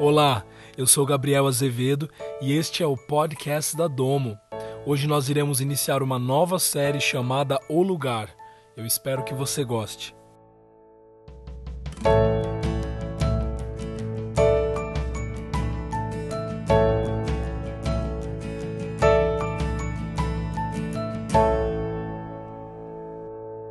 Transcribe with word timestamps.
Olá, 0.00 0.44
eu 0.76 0.88
sou 0.88 1.06
Gabriel 1.06 1.46
Azevedo 1.46 2.10
e 2.42 2.52
este 2.52 2.82
é 2.82 2.86
o 2.86 2.96
podcast 2.96 3.76
da 3.76 3.86
Domo. 3.86 4.36
Hoje 4.84 5.06
nós 5.06 5.28
iremos 5.28 5.60
iniciar 5.60 6.02
uma 6.02 6.18
nova 6.18 6.58
série 6.58 7.00
chamada 7.00 7.60
O 7.68 7.80
Lugar. 7.80 8.28
Eu 8.76 8.84
espero 8.84 9.22
que 9.22 9.32
você 9.32 9.62
goste. 9.62 10.12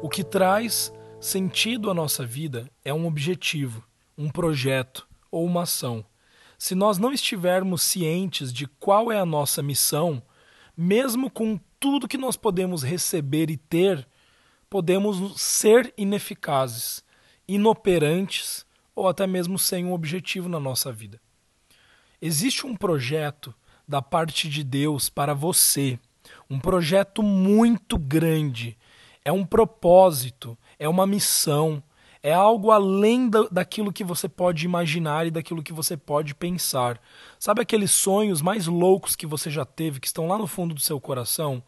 O 0.01 0.07
que 0.07 0.23
traz 0.23 0.93
sentido 1.19 1.91
à 1.91 1.93
nossa 1.93 2.25
vida 2.25 2.71
é 2.85 2.93
um 2.93 3.05
objetivo, 3.05 3.83
um 4.17 4.29
projeto 4.29 5.05
ou 5.29 5.45
uma 5.45 5.63
ação. 5.63 6.05
Se 6.63 6.75
nós 6.75 6.97
não 6.97 7.11
estivermos 7.11 7.81
cientes 7.81 8.53
de 8.53 8.65
qual 8.65 9.11
é 9.11 9.19
a 9.19 9.25
nossa 9.25 9.61
missão, 9.61 10.23
mesmo 10.77 11.29
com 11.29 11.59
tudo 11.77 12.07
que 12.07 12.17
nós 12.17 12.37
podemos 12.37 12.83
receber 12.83 13.49
e 13.49 13.57
ter, 13.57 14.07
podemos 14.69 15.41
ser 15.41 15.93
ineficazes, 15.97 17.03
inoperantes 17.45 18.65
ou 18.95 19.09
até 19.09 19.27
mesmo 19.27 19.59
sem 19.59 19.83
um 19.83 19.91
objetivo 19.91 20.47
na 20.47 20.57
nossa 20.57 20.89
vida. 20.89 21.19
Existe 22.21 22.65
um 22.65 22.77
projeto 22.77 23.53
da 23.85 24.01
parte 24.01 24.47
de 24.47 24.63
Deus 24.63 25.09
para 25.09 25.33
você, 25.33 25.99
um 26.49 26.61
projeto 26.61 27.21
muito 27.21 27.97
grande, 27.97 28.77
é 29.25 29.33
um 29.33 29.45
propósito, 29.45 30.57
é 30.79 30.87
uma 30.87 31.05
missão, 31.05 31.83
é 32.23 32.33
algo 32.33 32.71
além 32.71 33.29
da, 33.29 33.43
daquilo 33.51 33.91
que 33.91 34.03
você 34.03 34.29
pode 34.29 34.65
imaginar 34.65 35.27
e 35.27 35.31
daquilo 35.31 35.61
que 35.61 35.73
você 35.73 35.97
pode 35.97 36.33
pensar. 36.33 36.99
Sabe 37.37 37.61
aqueles 37.61 37.91
sonhos 37.91 38.41
mais 38.41 38.65
loucos 38.65 39.13
que 39.13 39.27
você 39.27 39.51
já 39.51 39.65
teve, 39.65 39.99
que 39.99 40.07
estão 40.07 40.25
lá 40.25 40.37
no 40.37 40.47
fundo 40.47 40.73
do 40.73 40.79
seu 40.79 41.01
coração? 41.01 41.61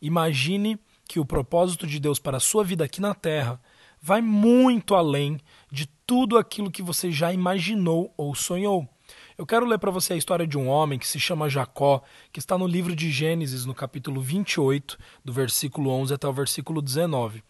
Imagine 0.00 0.78
que 1.08 1.18
o 1.18 1.26
propósito 1.26 1.88
de 1.88 1.98
Deus 1.98 2.20
para 2.20 2.36
a 2.36 2.40
sua 2.40 2.62
vida 2.62 2.84
aqui 2.84 3.00
na 3.00 3.14
Terra 3.14 3.60
vai 4.00 4.20
muito 4.22 4.94
além 4.94 5.40
de 5.72 5.86
tudo 6.06 6.38
aquilo 6.38 6.70
que 6.70 6.82
você 6.82 7.10
já 7.10 7.32
imaginou 7.32 8.14
ou 8.16 8.32
sonhou. 8.32 8.88
Eu 9.36 9.44
quero 9.44 9.66
ler 9.66 9.78
para 9.78 9.90
você 9.90 10.12
a 10.12 10.16
história 10.16 10.46
de 10.46 10.56
um 10.56 10.68
homem 10.68 10.98
que 10.98 11.06
se 11.06 11.18
chama 11.18 11.48
Jacó, 11.48 12.02
que 12.32 12.38
está 12.38 12.56
no 12.56 12.66
livro 12.66 12.94
de 12.94 13.10
Gênesis, 13.10 13.66
no 13.66 13.74
capítulo 13.74 14.20
28, 14.20 14.96
do 15.24 15.32
versículo 15.32 15.90
11 15.90 16.14
até 16.14 16.28
o 16.28 16.32
versículo 16.32 16.80
19. 16.80 17.42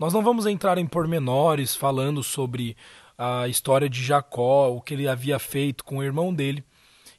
Nós 0.00 0.14
não 0.14 0.22
vamos 0.22 0.46
entrar 0.46 0.78
em 0.78 0.86
pormenores 0.86 1.76
falando 1.76 2.22
sobre 2.22 2.74
a 3.18 3.46
história 3.48 3.86
de 3.86 4.02
Jacó, 4.02 4.70
o 4.70 4.80
que 4.80 4.94
ele 4.94 5.06
havia 5.06 5.38
feito 5.38 5.84
com 5.84 5.98
o 5.98 6.02
irmão 6.02 6.32
dele 6.32 6.64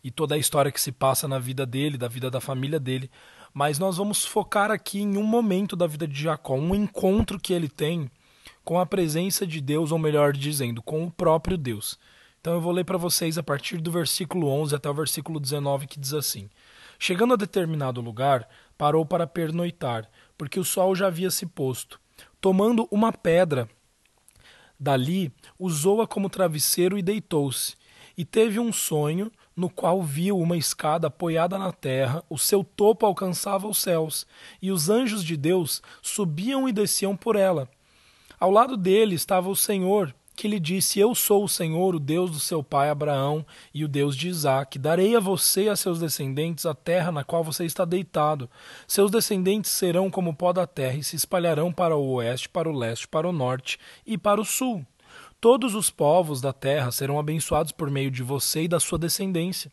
e 0.04 0.10
toda 0.10 0.34
a 0.34 0.38
história 0.40 0.72
que 0.72 0.82
se 0.82 0.92
passa 0.92 1.28
na 1.28 1.38
vida 1.38 1.64
dele, 1.64 1.96
da 1.96 2.08
vida 2.08 2.32
da 2.32 2.42
família 2.42 2.80
dele, 2.80 3.08
mas 3.54 3.78
nós 3.78 3.98
vamos 3.98 4.26
focar 4.26 4.72
aqui 4.72 5.00
em 5.00 5.16
um 5.16 5.22
momento 5.22 5.76
da 5.76 5.86
vida 5.86 6.08
de 6.08 6.23
Jacó, 6.23 6.56
um 6.56 6.73
encontro 6.73 7.40
que 7.40 7.54
ele 7.54 7.70
tem 7.70 8.10
com 8.64 8.80
a 8.80 8.86
presença 8.88 9.45
de 9.45 9.62
Deus, 9.62 9.92
ou 9.92 10.00
melhor 10.00 10.34
dizendo, 10.34 10.82
com 10.82 11.04
o 11.04 11.12
próprio 11.12 11.60
Deus. 11.60 12.00
Então 12.40 12.54
eu 12.54 12.62
vou 12.62 12.72
ler 12.72 12.84
para 12.84 12.98
vocês 12.98 13.38
a 13.38 13.44
partir 13.44 13.78
do 13.78 13.92
versículo 13.92 14.48
11 14.48 14.73
até 14.73 14.90
o 14.90 14.94
versículo 14.95 15.40
19 15.40 15.86
que 15.86 16.00
diz 16.00 16.16
assim: 16.16 16.50
Chegando 16.98 17.36
a 17.36 17.38
determinado 17.38 18.02
lugar, 18.02 18.50
parou 18.76 19.06
para 19.06 19.28
pernoitar, 19.28 20.10
porque 20.36 20.60
o 20.60 20.66
sol 20.66 20.95
já 20.95 21.06
havia 21.06 21.30
se 21.30 21.45
posto 21.45 22.01
tomando 22.42 22.88
uma 22.92 23.14
pedra 23.14 23.70
dali, 24.80 25.31
usou-a 25.59 26.08
como 26.08 26.30
travesseiro 26.30 26.98
e 26.98 27.03
deitou-se. 27.03 27.75
E 28.17 28.25
teve 28.25 28.59
um 28.59 28.73
sonho 28.73 29.31
no 29.56 29.70
qual 29.70 30.02
viu 30.02 30.39
uma 30.39 30.58
escada 30.58 31.08
apoiada 31.08 31.58
na 31.58 31.72
terra, 31.72 32.23
o 32.28 32.38
seu 32.38 32.64
topo 32.64 33.06
alcançava 33.06 33.67
os 33.67 33.78
céus, 33.78 34.25
e 34.61 34.72
os 34.72 34.89
anjos 34.89 35.23
de 35.23 35.38
Deus 35.38 35.81
subiam 36.02 36.67
e 36.67 36.71
desciam 36.73 37.16
por 37.16 37.36
ela. 37.36 37.70
Ao 38.39 38.49
lado 38.49 38.76
dele 38.76 39.14
estava 39.14 39.49
o 39.49 39.55
Senhor, 39.55 40.14
que 40.36 40.47
lhe 40.47 40.59
disse: 40.59 40.99
Eu 40.99 41.14
sou 41.14 41.43
o 41.43 41.49
Senhor, 41.49 41.95
o 41.95 41.99
Deus 41.99 42.31
do 42.31 42.39
seu 42.39 42.64
pai 42.64 42.89
Abraão 42.89 43.45
e 43.73 43.83
o 43.83 43.87
Deus 43.87 44.15
de 44.15 44.30
Isaque. 44.30 44.80
Darei 44.80 45.15
a 45.15 45.19
você 45.19 45.64
e 45.64 45.69
a 45.69 45.75
seus 45.75 45.99
descendentes 45.99 46.65
a 46.65 46.73
terra 46.73 47.11
na 47.11 47.23
qual 47.23 47.43
você 47.43 47.65
está 47.65 47.86
deitado. 47.86 48.49
Seus 48.87 49.11
descendentes 49.11 49.71
serão 49.71 50.09
como 50.09 50.31
o 50.31 50.36
pó 50.36 50.52
da 50.52 50.65
terra 50.65 50.97
e 50.97 51.03
se 51.03 51.15
espalharão 51.15 51.71
para 51.71 51.95
o 51.95 52.14
oeste, 52.14 52.49
para 52.49 52.69
o 52.69 52.77
leste, 52.77 53.08
para 53.08 53.27
o 53.27 53.33
norte 53.33 53.77
e 54.05 54.17
para 54.17 54.42
o 54.42 54.45
sul. 54.45 54.86
Todos 55.39 55.73
os 55.73 55.89
povos 55.89 56.39
da 56.39 56.53
terra 56.53 56.92
serão 56.92 57.19
abençoados 57.19 57.71
por 57.71 57.89
meio 57.89 58.11
de 58.11 58.21
você 58.21 58.63
e 58.63 58.67
da 58.67 58.80
sua 58.80 58.99
descendência. 58.99 59.71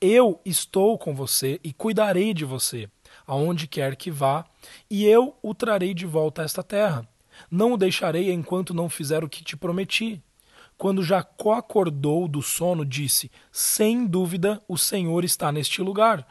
Eu 0.00 0.40
estou 0.44 0.98
com 0.98 1.14
você 1.14 1.58
e 1.64 1.72
cuidarei 1.72 2.34
de 2.34 2.44
você, 2.44 2.88
aonde 3.26 3.66
quer 3.66 3.96
que 3.96 4.10
vá, 4.10 4.44
e 4.90 5.06
eu 5.06 5.34
o 5.42 5.54
trarei 5.54 5.94
de 5.94 6.06
volta 6.06 6.42
a 6.42 6.44
esta 6.44 6.62
terra. 6.62 7.08
Não 7.50 7.72
o 7.72 7.76
deixarei 7.76 8.32
enquanto 8.32 8.74
não 8.74 8.88
fizer 8.88 9.22
o 9.24 9.28
que 9.28 9.44
te 9.44 9.56
prometi. 9.56 10.22
Quando 10.76 11.02
Jacó 11.02 11.54
acordou 11.54 12.28
do 12.28 12.40
sono, 12.40 12.84
disse: 12.84 13.30
Sem 13.50 14.06
dúvida 14.06 14.62
o 14.68 14.78
Senhor 14.78 15.24
está 15.24 15.50
neste 15.50 15.82
lugar. 15.82 16.26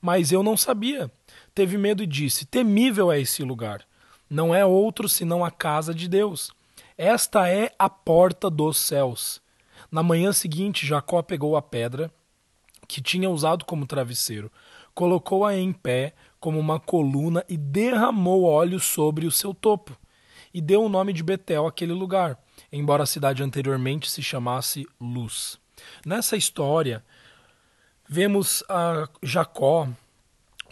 Mas 0.00 0.30
eu 0.30 0.42
não 0.42 0.56
sabia. 0.56 1.10
Teve 1.54 1.76
medo 1.76 2.02
e 2.02 2.06
disse: 2.06 2.46
Temível 2.46 3.10
é 3.10 3.20
esse 3.20 3.42
lugar. 3.42 3.84
Não 4.30 4.54
é 4.54 4.64
outro 4.64 5.08
senão 5.08 5.44
a 5.44 5.50
casa 5.50 5.94
de 5.94 6.08
Deus. 6.08 6.52
Esta 6.96 7.48
é 7.48 7.72
a 7.78 7.88
porta 7.88 8.48
dos 8.48 8.76
céus. 8.78 9.40
Na 9.90 10.02
manhã 10.02 10.32
seguinte, 10.32 10.86
Jacó 10.86 11.22
pegou 11.22 11.56
a 11.56 11.62
pedra 11.62 12.12
que 12.86 13.00
tinha 13.00 13.28
usado 13.28 13.64
como 13.64 13.86
travesseiro, 13.86 14.50
colocou-a 14.94 15.56
em 15.56 15.72
pé 15.72 16.14
como 16.40 16.58
uma 16.58 16.80
coluna 16.80 17.44
e 17.48 17.56
derramou 17.56 18.44
óleo 18.44 18.80
sobre 18.80 19.26
o 19.26 19.30
seu 19.30 19.52
topo 19.52 19.96
e 20.58 20.60
deu 20.60 20.82
o 20.82 20.88
nome 20.88 21.12
de 21.12 21.22
Betel 21.22 21.68
àquele 21.68 21.92
lugar, 21.92 22.36
embora 22.72 23.04
a 23.04 23.06
cidade 23.06 23.44
anteriormente 23.44 24.10
se 24.10 24.20
chamasse 24.20 24.88
Luz. 25.00 25.56
Nessa 26.04 26.36
história, 26.36 27.04
vemos 28.08 28.64
a 28.68 29.08
Jacó 29.22 29.86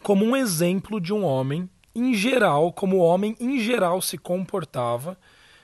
como 0.03 0.25
um 0.25 0.35
exemplo 0.35 1.01
de 1.01 1.13
um 1.13 1.25
homem 1.25 1.71
em 1.95 2.15
geral, 2.15 2.73
como 2.73 2.97
o 2.97 3.01
homem 3.01 3.37
em 3.39 3.61
geral 3.61 4.03
se 4.03 4.19
comportava 4.19 5.17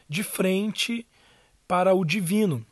de 0.09 0.23
frente 0.23 1.05
para 1.67 1.93
o 1.93 2.05
divino. 2.05 2.65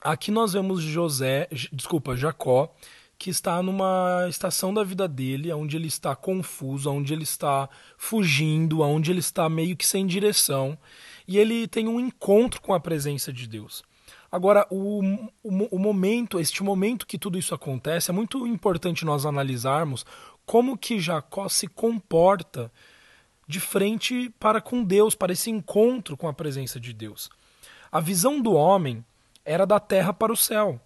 Aqui 0.00 0.30
nós 0.30 0.52
vemos 0.52 0.80
José, 0.80 1.48
desculpa, 1.72 2.16
Jacó, 2.16 2.72
que 3.18 3.30
está 3.30 3.60
numa 3.62 4.26
estação 4.28 4.72
da 4.72 4.84
vida 4.84 5.08
dele, 5.08 5.52
onde 5.52 5.76
ele 5.76 5.88
está 5.88 6.14
confuso, 6.14 6.90
onde 6.90 7.12
ele 7.12 7.24
está 7.24 7.68
fugindo, 7.96 8.80
onde 8.80 9.10
ele 9.10 9.18
está 9.18 9.48
meio 9.48 9.76
que 9.76 9.84
sem 9.84 10.06
direção, 10.06 10.78
e 11.26 11.36
ele 11.36 11.66
tem 11.66 11.88
um 11.88 11.98
encontro 11.98 12.60
com 12.62 12.72
a 12.72 12.78
presença 12.78 13.32
de 13.32 13.48
Deus. 13.48 13.82
Agora, 14.30 14.66
o, 14.70 15.02
o, 15.42 15.76
o 15.76 15.78
momento, 15.78 16.38
este 16.38 16.62
momento 16.62 17.06
que 17.06 17.18
tudo 17.18 17.38
isso 17.38 17.54
acontece, 17.54 18.10
é 18.10 18.14
muito 18.14 18.46
importante 18.46 19.04
nós 19.04 19.26
analisarmos 19.26 20.06
como 20.46 20.78
que 20.78 21.00
Jacó 21.00 21.48
se 21.48 21.66
comporta 21.66 22.70
de 23.48 23.58
frente 23.58 24.30
para 24.38 24.60
com 24.60 24.84
Deus, 24.84 25.14
para 25.14 25.32
esse 25.32 25.50
encontro 25.50 26.16
com 26.16 26.28
a 26.28 26.32
presença 26.32 26.78
de 26.78 26.92
Deus. 26.92 27.30
A 27.90 27.98
visão 27.98 28.40
do 28.40 28.52
homem 28.52 29.04
era 29.44 29.66
da 29.66 29.80
terra 29.80 30.12
para 30.12 30.32
o 30.32 30.36
céu 30.36 30.80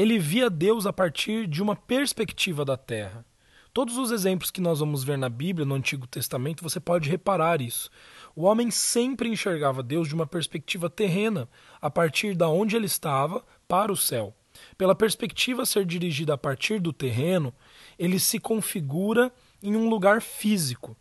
ele 0.00 0.18
via 0.18 0.48
Deus 0.48 0.86
a 0.86 0.92
partir 0.94 1.46
de 1.46 1.62
uma 1.62 1.76
perspectiva 1.76 2.64
da 2.64 2.74
terra. 2.74 3.22
Todos 3.70 3.98
os 3.98 4.10
exemplos 4.10 4.50
que 4.50 4.60
nós 4.60 4.80
vamos 4.80 5.04
ver 5.04 5.18
na 5.18 5.28
Bíblia, 5.28 5.66
no 5.66 5.74
Antigo 5.74 6.06
Testamento, 6.06 6.62
você 6.62 6.80
pode 6.80 7.10
reparar 7.10 7.60
isso. 7.60 7.90
O 8.34 8.44
homem 8.44 8.70
sempre 8.70 9.28
enxergava 9.28 9.82
Deus 9.82 10.08
de 10.08 10.14
uma 10.14 10.26
perspectiva 10.26 10.88
terrena, 10.88 11.46
a 11.82 11.90
partir 11.90 12.34
da 12.34 12.48
onde 12.48 12.76
ele 12.76 12.86
estava 12.86 13.44
para 13.68 13.92
o 13.92 13.96
céu. 13.96 14.34
Pela 14.78 14.94
perspectiva 14.94 15.66
ser 15.66 15.84
dirigida 15.84 16.32
a 16.32 16.38
partir 16.38 16.80
do 16.80 16.94
terreno, 16.94 17.54
ele 17.98 18.18
se 18.18 18.40
configura 18.40 19.30
em 19.62 19.76
um 19.76 19.86
lugar 19.86 20.22
físico. 20.22 20.96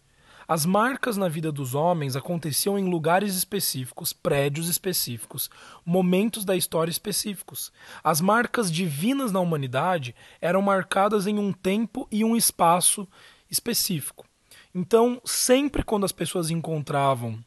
As 0.50 0.66
marcas 0.66 1.16
na 1.16 1.30
vida 1.30 1.52
dos 1.52 1.76
homens 1.76 2.16
aconteciam 2.16 2.80
em 2.80 2.90
lugares 2.90 3.36
específicos, 3.36 4.12
prédios 4.12 4.68
específicos, 4.68 5.48
momentos 5.86 6.44
da 6.44 6.56
história 6.56 6.90
específicos. 6.90 7.72
As 8.04 8.20
marcas 8.20 8.72
divinas 8.72 9.32
na 9.32 9.40
humanidade 9.40 10.16
eram 10.42 10.60
marcadas 10.60 11.28
em 11.28 11.38
um 11.38 11.54
tempo 11.54 12.08
e 12.12 12.26
um 12.26 12.36
espaço 12.36 13.08
específico. 13.48 14.26
Então, 14.74 15.22
sempre 15.24 15.84
quando 15.84 16.06
as 16.06 16.12
pessoas 16.12 16.50
encontravam 16.50 17.38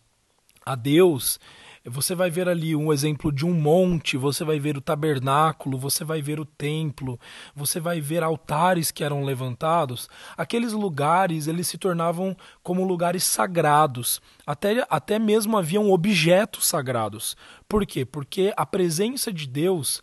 a 0.64 0.76
Deus, 0.76 1.40
você 1.84 2.14
vai 2.14 2.30
ver 2.30 2.48
ali 2.48 2.76
um 2.76 2.92
exemplo 2.92 3.32
de 3.32 3.44
um 3.44 3.52
monte, 3.52 4.16
você 4.16 4.44
vai 4.44 4.60
ver 4.60 4.76
o 4.76 4.80
tabernáculo, 4.80 5.76
você 5.76 6.04
vai 6.04 6.22
ver 6.22 6.38
o 6.38 6.44
templo, 6.44 7.18
você 7.54 7.80
vai 7.80 8.00
ver 8.00 8.22
altares 8.22 8.90
que 8.90 9.02
eram 9.02 9.24
levantados. 9.24 10.08
Aqueles 10.36 10.72
lugares, 10.72 11.48
eles 11.48 11.66
se 11.66 11.76
tornavam 11.78 12.36
como 12.62 12.84
lugares 12.84 13.24
sagrados. 13.24 14.20
Até, 14.46 14.86
até 14.88 15.18
mesmo 15.18 15.58
haviam 15.58 15.90
objetos 15.90 16.68
sagrados. 16.68 17.36
Por 17.68 17.84
quê? 17.84 18.04
Porque 18.04 18.52
a 18.56 18.64
presença 18.64 19.32
de 19.32 19.48
Deus 19.48 20.02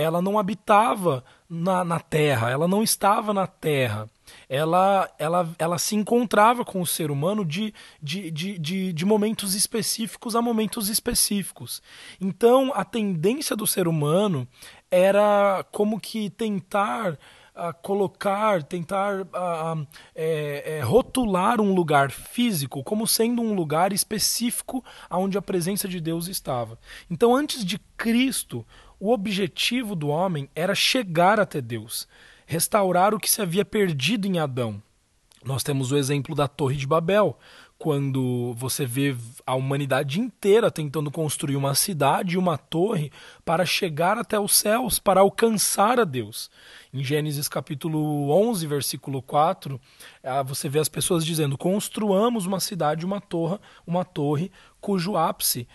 ela 0.00 0.22
não 0.22 0.38
habitava 0.38 1.24
na, 1.50 1.82
na 1.82 1.98
terra, 1.98 2.50
ela 2.50 2.68
não 2.68 2.84
estava 2.84 3.34
na 3.34 3.48
terra. 3.48 4.08
Ela, 4.48 5.10
ela, 5.18 5.48
ela 5.58 5.76
se 5.76 5.96
encontrava 5.96 6.64
com 6.64 6.80
o 6.80 6.86
ser 6.86 7.10
humano 7.10 7.44
de, 7.44 7.74
de, 8.00 8.30
de, 8.30 8.58
de, 8.58 8.92
de 8.92 9.04
momentos 9.04 9.54
específicos 9.56 10.36
a 10.36 10.42
momentos 10.42 10.88
específicos. 10.88 11.82
Então, 12.20 12.70
a 12.74 12.84
tendência 12.84 13.56
do 13.56 13.66
ser 13.66 13.88
humano 13.88 14.46
era 14.88 15.64
como 15.72 15.98
que 15.98 16.30
tentar 16.30 17.18
a 17.58 17.72
colocar, 17.72 18.62
tentar 18.62 19.26
a, 19.34 19.76
é, 20.14 20.76
é, 20.76 20.80
rotular 20.80 21.60
um 21.60 21.74
lugar 21.74 22.12
físico 22.12 22.84
como 22.84 23.04
sendo 23.04 23.42
um 23.42 23.52
lugar 23.52 23.92
específico 23.92 24.84
onde 25.10 25.36
a 25.36 25.42
presença 25.42 25.88
de 25.88 26.00
Deus 26.00 26.28
estava. 26.28 26.78
Então, 27.10 27.34
antes 27.34 27.64
de 27.64 27.80
Cristo, 27.96 28.64
o 29.00 29.12
objetivo 29.12 29.94
do 29.94 30.08
homem 30.08 30.48
era 30.54 30.74
chegar 30.74 31.38
até 31.38 31.60
Deus, 31.60 32.08
restaurar 32.46 33.14
o 33.14 33.20
que 33.20 33.30
se 33.30 33.40
havia 33.40 33.64
perdido 33.64 34.26
em 34.26 34.38
Adão. 34.38 34.82
Nós 35.44 35.62
temos 35.62 35.92
o 35.92 35.96
exemplo 35.96 36.34
da 36.34 36.48
Torre 36.48 36.76
de 36.76 36.86
Babel, 36.86 37.38
quando 37.78 38.52
você 38.54 38.84
vê 38.84 39.16
a 39.46 39.54
humanidade 39.54 40.18
inteira 40.18 40.68
tentando 40.68 41.12
construir 41.12 41.54
uma 41.54 41.76
cidade 41.76 42.34
e 42.34 42.38
uma 42.38 42.58
torre 42.58 43.12
para 43.44 43.64
chegar 43.64 44.18
até 44.18 44.38
os 44.38 44.52
céus, 44.52 44.98
para 44.98 45.20
alcançar 45.20 46.00
a 46.00 46.04
Deus. 46.04 46.50
Em 46.92 47.04
Gênesis 47.04 47.48
capítulo 47.48 48.30
11, 48.30 48.66
versículo 48.66 49.22
4, 49.22 49.80
ah, 50.24 50.42
você 50.42 50.68
vê 50.68 50.80
as 50.80 50.88
pessoas 50.88 51.24
dizendo: 51.24 51.56
"Construamos 51.56 52.46
uma 52.46 52.58
cidade, 52.58 53.06
uma 53.06 53.20
torre, 53.20 53.58
uma 53.86 54.04
torre 54.04 54.50
cujo 54.80 55.16
ápice 55.16 55.68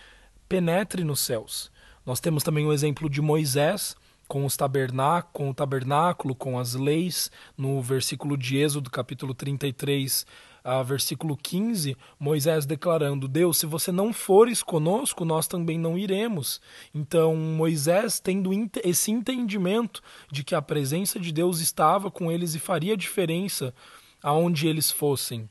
penetre 0.46 1.04
nos 1.04 1.20
céus". 1.20 1.72
Nós 2.04 2.20
temos 2.20 2.42
também 2.42 2.66
o 2.66 2.72
exemplo 2.72 3.08
de 3.08 3.22
Moisés, 3.22 3.96
com, 4.28 4.44
os 4.44 4.56
tabernáculo, 4.56 5.32
com 5.32 5.50
o 5.50 5.54
tabernáculo, 5.54 6.34
com 6.34 6.58
as 6.58 6.74
leis, 6.74 7.30
no 7.56 7.80
versículo 7.80 8.36
de 8.36 8.58
Êxodo, 8.58 8.90
capítulo 8.90 9.34
33, 9.34 10.26
a 10.62 10.82
versículo 10.82 11.36
15, 11.36 11.96
Moisés 12.18 12.64
declarando: 12.64 13.28
Deus, 13.28 13.58
se 13.58 13.66
você 13.66 13.92
não 13.92 14.12
fores 14.12 14.62
conosco, 14.62 15.24
nós 15.24 15.46
também 15.46 15.78
não 15.78 15.98
iremos. 15.98 16.60
Então, 16.94 17.36
Moisés, 17.36 18.18
tendo 18.18 18.50
esse 18.82 19.10
entendimento 19.10 20.02
de 20.30 20.42
que 20.42 20.54
a 20.54 20.62
presença 20.62 21.20
de 21.20 21.32
Deus 21.32 21.60
estava 21.60 22.10
com 22.10 22.32
eles 22.32 22.54
e 22.54 22.58
faria 22.58 22.96
diferença 22.96 23.74
aonde 24.22 24.66
eles 24.66 24.90
fossem. 24.90 25.48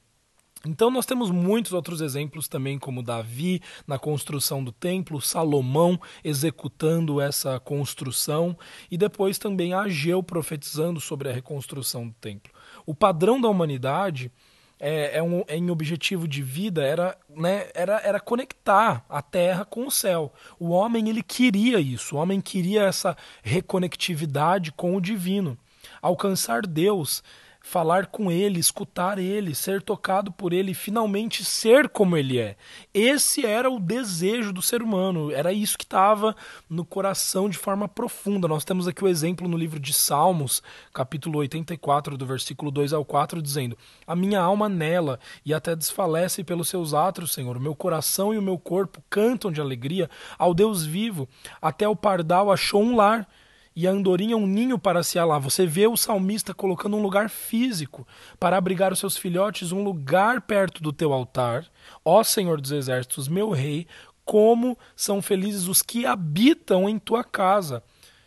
Então 0.66 0.90
nós 0.90 1.06
temos 1.06 1.30
muitos 1.30 1.74
outros 1.74 2.00
exemplos 2.00 2.48
também, 2.48 2.80
como 2.80 3.04
Davi 3.04 3.62
na 3.86 4.00
construção 4.00 4.64
do 4.64 4.72
templo, 4.72 5.22
Salomão 5.22 6.00
executando 6.24 7.20
essa 7.20 7.60
construção 7.60 8.58
e 8.90 8.98
depois 8.98 9.38
também 9.38 9.74
Ageu 9.74 10.24
profetizando 10.24 11.02
sobre 11.02 11.30
a 11.30 11.34
reconstrução 11.34 12.08
do 12.08 12.14
templo. 12.14 12.54
O 12.86 12.96
padrão 12.96 13.42
da 13.42 13.50
humanidade 13.50 14.32
é, 14.80 15.18
é 15.18 15.24
um, 15.24 15.44
em 15.50 15.70
objetivo 15.70 16.28
de 16.28 16.42
vida 16.42 16.82
era, 16.82 17.18
né, 17.30 17.70
era, 17.74 18.00
era 18.00 18.20
conectar 18.20 19.06
a 19.10 19.22
terra 19.22 19.66
com 19.66 19.88
o 19.88 19.92
céu. 19.92 20.34
O 20.58 20.70
homem 20.70 21.10
ele 21.10 21.22
queria 21.22 21.80
isso, 21.80 22.16
o 22.16 22.20
homem 22.20 22.40
queria 22.40 22.84
essa 22.84 23.18
reconectividade 23.42 24.72
com 24.72 24.96
o 24.96 25.02
divino. 25.02 25.58
Alcançar 26.02 26.66
Deus 26.66 27.22
falar 27.66 28.08
com 28.08 28.30
ele, 28.30 28.60
escutar 28.60 29.18
ele, 29.18 29.56
ser 29.56 29.82
tocado 29.82 30.34
por 30.34 30.52
ele, 30.52 30.74
finalmente 30.74 31.46
ser 31.46 31.88
como 31.88 32.18
ele 32.18 32.38
é. 32.38 32.58
Esse 32.94 33.46
era 33.46 33.72
o 33.72 33.80
desejo 33.80 34.52
do 34.52 34.62
ser 34.62 34.84
humano, 34.84 35.32
era 35.32 35.54
isso 35.54 35.78
que 35.78 35.86
estava 35.86 36.36
no 36.70 36.84
coração 36.84 37.50
de 37.50 37.58
forma 37.58 37.88
profunda. 37.88 38.50
Nós 38.50 38.66
temos 38.66 38.86
aqui 38.86 39.02
o 39.02 39.08
exemplo 39.08 39.48
no 39.48 39.58
livro 39.58 39.80
de 39.80 39.94
Salmos, 39.94 40.62
capítulo 40.94 41.40
84, 41.40 42.18
do 42.18 42.26
versículo 42.26 42.70
2 42.70 42.92
ao 42.92 43.06
4, 43.06 43.42
dizendo: 43.42 43.78
A 44.06 44.14
minha 44.14 44.42
alma 44.42 44.68
nela 44.68 45.18
e 45.46 45.54
até 45.54 45.74
desfalece 45.74 46.44
pelos 46.44 46.68
seus 46.68 46.94
atos, 46.94 47.32
Senhor. 47.32 47.56
O 47.56 47.62
meu 47.62 47.74
coração 47.74 48.34
e 48.34 48.38
o 48.38 48.42
meu 48.42 48.60
corpo 48.60 49.02
cantam 49.10 49.50
de 49.50 49.62
alegria 49.62 50.10
ao 50.38 50.54
Deus 50.54 50.86
vivo. 50.86 51.30
Até 51.62 51.88
o 51.88 51.96
pardal 51.96 52.52
achou 52.52 52.84
um 52.84 52.98
lar 52.98 53.26
e 53.76 53.88
a 53.88 53.92
andorinha 53.92 54.38
um 54.38 54.48
ninho 54.48 54.78
para 54.78 55.04
se 55.04 55.18
alar. 55.18 55.40
Você 55.40 55.66
vê 55.66 55.88
o 55.88 55.98
salmista 55.98 56.54
colocando 56.54 56.98
um 56.98 57.02
lugar 57.02 57.30
físico 57.30 58.08
para 58.40 58.58
abrigar 58.58 58.94
os 58.94 59.00
seus 59.00 59.18
filhotes, 59.18 59.72
um 59.72 59.84
lugar 59.84 60.42
perto 60.42 60.82
do 60.82 60.94
teu 60.94 61.14
altar. 61.14 61.66
Ó 62.04 62.24
Senhor 62.24 62.60
dos 62.60 62.72
Exércitos, 62.72 63.28
meu 63.28 63.50
rei, 63.50 63.88
como 64.26 64.78
são 64.96 65.22
felizes 65.22 65.68
os 65.68 65.82
que 65.82 66.06
habitam 66.06 66.88
em 66.88 66.98
tua 66.98 67.24
casa 67.24 67.84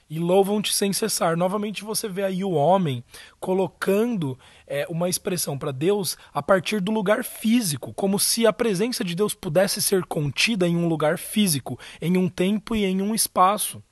e 0.08 0.18
louvam-te 0.18 0.72
sem 0.72 0.92
cessar. 0.92 1.36
Novamente 1.36 1.84
você 1.84 2.08
vê 2.08 2.24
aí 2.24 2.44
o 2.44 2.52
homem 2.52 3.02
colocando 3.40 4.38
é, 4.66 4.86
uma 4.88 5.08
expressão 5.08 5.58
para 5.58 5.72
Deus 5.72 6.16
a 6.32 6.42
partir 6.42 6.80
do 6.80 6.92
lugar 6.92 7.24
físico, 7.24 7.92
como 7.94 8.18
se 8.18 8.46
a 8.46 8.52
presença 8.52 9.02
de 9.02 9.14
Deus 9.14 9.34
pudesse 9.34 9.82
ser 9.82 10.04
contida 10.04 10.66
em 10.66 10.76
um 10.76 10.88
lugar 10.88 11.18
físico, 11.18 11.78
em 12.00 12.16
um 12.16 12.28
tempo 12.28 12.74
e 12.74 12.84
em 12.84 13.02
um 13.02 13.14
espaço. 13.14 13.82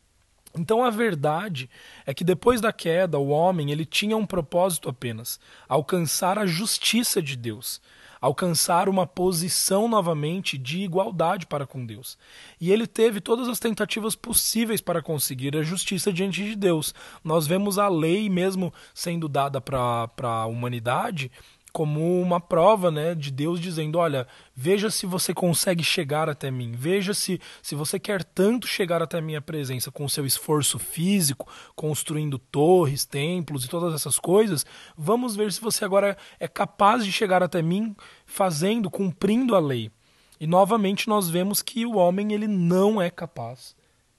Então 0.56 0.84
a 0.84 0.90
verdade 0.90 1.68
é 2.06 2.14
que 2.14 2.22
depois 2.22 2.60
da 2.60 2.72
queda, 2.72 3.18
o 3.18 3.28
homem 3.28 3.72
ele 3.72 3.84
tinha 3.84 4.16
um 4.16 4.26
propósito 4.26 4.88
apenas: 4.88 5.40
alcançar 5.68 6.38
a 6.38 6.46
justiça 6.46 7.20
de 7.20 7.36
Deus, 7.36 7.80
alcançar 8.20 8.88
uma 8.88 9.06
posição 9.06 9.88
novamente 9.88 10.56
de 10.56 10.80
igualdade 10.80 11.46
para 11.46 11.66
com 11.66 11.84
Deus. 11.84 12.16
E 12.60 12.70
ele 12.72 12.86
teve 12.86 13.20
todas 13.20 13.48
as 13.48 13.58
tentativas 13.58 14.14
possíveis 14.14 14.80
para 14.80 15.02
conseguir 15.02 15.56
a 15.56 15.62
justiça 15.62 16.12
diante 16.12 16.44
de 16.44 16.54
Deus. 16.54 16.94
Nós 17.22 17.46
vemos 17.46 17.78
a 17.78 17.88
lei 17.88 18.30
mesmo 18.30 18.72
sendo 18.94 19.28
dada 19.28 19.60
para 19.60 20.08
a 20.22 20.46
humanidade 20.46 21.30
como 21.74 22.22
uma 22.22 22.40
prova 22.40 22.88
né, 22.88 23.16
de 23.16 23.32
Deus 23.32 23.58
dizendo: 23.58 23.98
olha, 23.98 24.28
veja 24.54 24.88
se 24.90 25.06
você 25.06 25.34
consegue 25.34 25.82
chegar 25.82 26.30
até 26.30 26.48
mim, 26.48 26.70
veja 26.70 27.12
se, 27.12 27.40
se 27.60 27.74
você 27.74 27.98
quer 27.98 28.22
tanto 28.22 28.68
chegar 28.68 29.02
até 29.02 29.18
a 29.18 29.20
minha 29.20 29.42
presença 29.42 29.90
com 29.90 30.08
seu 30.08 30.24
esforço 30.24 30.78
físico, 30.78 31.50
construindo 31.74 32.38
torres, 32.38 33.04
templos 33.04 33.64
e 33.64 33.68
todas 33.68 33.92
essas 33.92 34.20
coisas, 34.20 34.64
vamos 34.96 35.34
ver 35.34 35.52
se 35.52 35.60
você 35.60 35.84
agora 35.84 36.16
é 36.38 36.46
capaz 36.46 37.04
de 37.04 37.10
chegar 37.10 37.42
até 37.42 37.60
mim 37.60 37.96
fazendo, 38.24 38.88
cumprindo 38.88 39.56
a 39.56 39.58
lei. 39.58 39.90
E 40.38 40.46
novamente 40.46 41.08
nós 41.08 41.28
vemos 41.28 41.60
que 41.60 41.84
o 41.84 41.96
homem 41.96 42.32
ele 42.32 42.46
não 42.46 43.02
é 43.02 43.10
capaz 43.10 43.74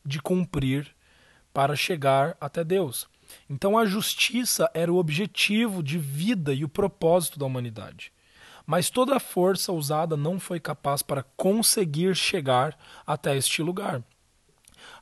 de 0.06 0.22
cumprir 0.22 0.94
para 1.54 1.74
chegar 1.74 2.36
até 2.42 2.66
Deus. 2.66 3.08
Então 3.50 3.78
a 3.78 3.86
justiça 3.86 4.70
era 4.74 4.92
o 4.92 4.98
objetivo 4.98 5.84
de 5.84 5.98
vida 5.98 6.54
e 6.54 6.64
o 6.64 6.70
propósito 6.70 7.38
da 7.40 7.46
humanidade. 7.46 8.12
Mas 8.66 8.90
toda 8.90 9.16
a 9.16 9.20
força 9.20 9.72
usada 9.72 10.18
não 10.18 10.40
foi 10.40 10.60
capaz 10.60 11.02
para 11.02 11.24
conseguir 11.38 12.16
chegar 12.16 12.78
até 13.06 13.38
este 13.38 13.62
lugar. 13.62 14.04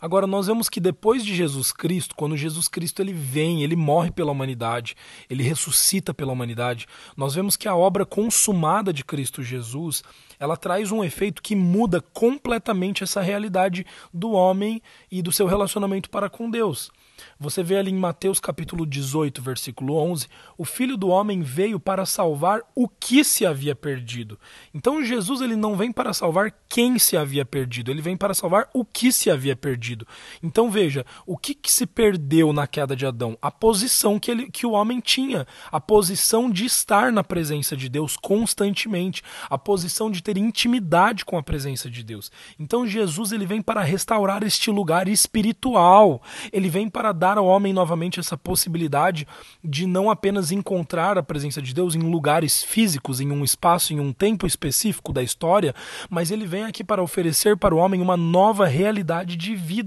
Agora 0.03 0.27
nós 0.27 0.47
vemos 0.47 0.67
que 0.67 0.81
depois 0.81 1.23
de 1.23 1.33
Jesus 1.33 1.71
Cristo, 1.71 2.13
quando 2.13 2.35
Jesus 2.35 2.67
Cristo 2.67 3.01
ele 3.01 3.13
vem, 3.13 3.63
ele 3.63 3.73
morre 3.73 4.11
pela 4.11 4.33
humanidade, 4.33 4.97
ele 5.29 5.43
ressuscita 5.43 6.13
pela 6.13 6.33
humanidade, 6.33 6.87
nós 7.15 7.35
vemos 7.35 7.55
que 7.55 7.69
a 7.69 7.75
obra 7.77 8.05
consumada 8.05 8.91
de 8.91 9.01
Cristo 9.05 9.41
Jesus, 9.41 10.03
ela 10.37 10.57
traz 10.57 10.91
um 10.91 11.05
efeito 11.05 11.41
que 11.41 11.55
muda 11.55 12.01
completamente 12.01 13.01
essa 13.01 13.21
realidade 13.21 13.85
do 14.13 14.31
homem 14.31 14.81
e 15.09 15.21
do 15.21 15.31
seu 15.31 15.47
relacionamento 15.47 16.09
para 16.09 16.29
com 16.29 16.51
Deus. 16.51 16.91
Você 17.39 17.63
vê 17.63 17.77
ali 17.77 17.91
em 17.91 17.97
Mateus 17.97 18.39
capítulo 18.39 18.85
18, 18.85 19.41
versículo 19.41 19.95
11, 19.97 20.27
o 20.57 20.65
filho 20.65 20.97
do 20.97 21.09
homem 21.09 21.41
veio 21.41 21.79
para 21.79 22.05
salvar 22.05 22.61
o 22.75 22.87
que 22.87 23.23
se 23.23 23.45
havia 23.45 23.75
perdido. 23.75 24.39
Então 24.73 25.03
Jesus 25.03 25.41
ele 25.41 25.55
não 25.55 25.75
vem 25.75 25.91
para 25.91 26.13
salvar 26.13 26.53
quem 26.67 26.97
se 26.97 27.15
havia 27.15 27.45
perdido, 27.45 27.91
ele 27.91 28.01
vem 28.01 28.17
para 28.17 28.33
salvar 28.33 28.69
o 28.73 28.83
que 28.83 29.11
se 29.11 29.29
havia 29.29 29.55
perdido. 29.55 29.92
Então 30.41 30.69
veja, 30.69 31.05
o 31.25 31.37
que, 31.37 31.53
que 31.53 31.71
se 31.71 31.85
perdeu 31.85 32.51
na 32.51 32.67
queda 32.67 32.95
de 32.95 33.05
Adão? 33.05 33.37
A 33.41 33.51
posição 33.51 34.19
que, 34.19 34.31
ele, 34.31 34.49
que 34.49 34.65
o 34.65 34.71
homem 34.71 34.99
tinha, 34.99 35.45
a 35.71 35.79
posição 35.79 36.49
de 36.49 36.65
estar 36.65 37.11
na 37.11 37.23
presença 37.23 37.75
de 37.75 37.89
Deus 37.89 38.17
constantemente, 38.17 39.21
a 39.49 39.57
posição 39.57 40.09
de 40.09 40.21
ter 40.21 40.37
intimidade 40.37 41.25
com 41.25 41.37
a 41.37 41.43
presença 41.43 41.89
de 41.89 42.03
Deus. 42.03 42.31
Então 42.59 42.87
Jesus 42.87 43.31
ele 43.31 43.45
vem 43.45 43.61
para 43.61 43.81
restaurar 43.81 44.43
este 44.43 44.71
lugar 44.71 45.07
espiritual. 45.07 46.21
Ele 46.51 46.69
vem 46.69 46.89
para 46.89 47.11
dar 47.11 47.37
ao 47.37 47.45
homem 47.45 47.73
novamente 47.73 48.19
essa 48.19 48.37
possibilidade 48.37 49.27
de 49.63 49.85
não 49.85 50.09
apenas 50.09 50.51
encontrar 50.51 51.17
a 51.17 51.23
presença 51.23 51.61
de 51.61 51.73
Deus 51.73 51.95
em 51.95 51.99
lugares 51.99 52.63
físicos, 52.63 53.19
em 53.19 53.31
um 53.31 53.43
espaço, 53.43 53.93
em 53.93 53.99
um 53.99 54.13
tempo 54.13 54.47
específico 54.47 55.11
da 55.11 55.21
história, 55.21 55.73
mas 56.09 56.31
ele 56.31 56.45
vem 56.45 56.63
aqui 56.63 56.83
para 56.83 57.03
oferecer 57.03 57.57
para 57.57 57.75
o 57.75 57.77
homem 57.77 58.01
uma 58.01 58.17
nova 58.17 58.65
realidade 58.65 59.35
de 59.35 59.55
vida. 59.55 59.82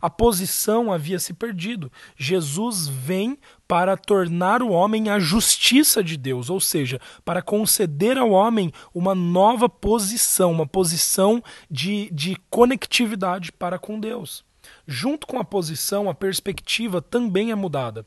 A 0.00 0.08
posição 0.08 0.92
havia 0.92 1.18
se 1.18 1.34
perdido. 1.34 1.90
Jesus 2.16 2.88
vem 2.88 3.38
para 3.68 3.96
tornar 3.96 4.62
o 4.62 4.70
homem 4.70 5.08
a 5.08 5.18
justiça 5.18 6.02
de 6.02 6.16
Deus, 6.16 6.48
ou 6.48 6.60
seja, 6.60 7.00
para 7.24 7.42
conceder 7.42 8.16
ao 8.16 8.30
homem 8.30 8.72
uma 8.94 9.14
nova 9.14 9.68
posição, 9.68 10.52
uma 10.52 10.66
posição 10.66 11.42
de, 11.70 12.08
de 12.12 12.36
conectividade 12.48 13.52
para 13.52 13.78
com 13.78 13.98
Deus. 13.98 14.44
Junto 14.86 15.26
com 15.26 15.38
a 15.38 15.44
posição, 15.44 16.08
a 16.08 16.14
perspectiva 16.14 17.02
também 17.02 17.50
é 17.50 17.54
mudada. 17.54 18.04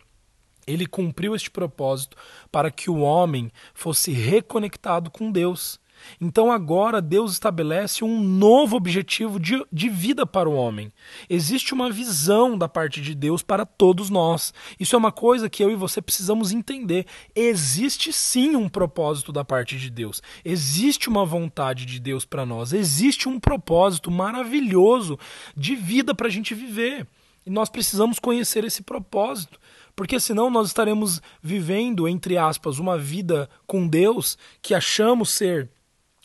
Ele 0.65 0.85
cumpriu 0.85 1.35
este 1.35 1.49
propósito 1.49 2.15
para 2.51 2.69
que 2.69 2.89
o 2.89 2.99
homem 2.99 3.51
fosse 3.73 4.11
reconectado 4.11 5.09
com 5.09 5.31
Deus. 5.31 5.79
Então 6.19 6.51
agora 6.51 7.01
Deus 7.01 7.33
estabelece 7.33 8.03
um 8.03 8.21
novo 8.21 8.75
objetivo 8.75 9.39
de, 9.39 9.63
de 9.71 9.89
vida 9.89 10.25
para 10.25 10.49
o 10.49 10.55
homem. 10.55 10.91
Existe 11.29 11.73
uma 11.73 11.91
visão 11.91 12.57
da 12.57 12.67
parte 12.67 13.01
de 13.01 13.15
Deus 13.15 13.41
para 13.41 13.65
todos 13.65 14.09
nós. 14.09 14.53
Isso 14.79 14.95
é 14.95 14.99
uma 14.99 15.11
coisa 15.11 15.49
que 15.49 15.63
eu 15.63 15.71
e 15.71 15.75
você 15.75 16.01
precisamos 16.01 16.51
entender. 16.51 17.05
Existe 17.35 18.11
sim 18.11 18.55
um 18.55 18.69
propósito 18.69 19.31
da 19.31 19.45
parte 19.45 19.77
de 19.77 19.89
Deus. 19.89 20.21
Existe 20.43 21.09
uma 21.09 21.25
vontade 21.25 21.85
de 21.85 21.99
Deus 21.99 22.25
para 22.25 22.45
nós. 22.45 22.73
Existe 22.73 23.27
um 23.27 23.39
propósito 23.39 24.11
maravilhoso 24.11 25.17
de 25.55 25.75
vida 25.75 26.13
para 26.13 26.27
a 26.27 26.31
gente 26.31 26.53
viver. 26.53 27.07
E 27.45 27.49
nós 27.49 27.69
precisamos 27.69 28.19
conhecer 28.19 28.63
esse 28.63 28.83
propósito. 28.83 29.59
Porque 29.95 30.19
senão 30.19 30.49
nós 30.49 30.67
estaremos 30.67 31.21
vivendo, 31.43 32.07
entre 32.07 32.37
aspas, 32.37 32.79
uma 32.79 32.97
vida 32.97 33.49
com 33.67 33.85
Deus 33.85 34.37
que 34.61 34.73
achamos 34.73 35.29
ser 35.29 35.69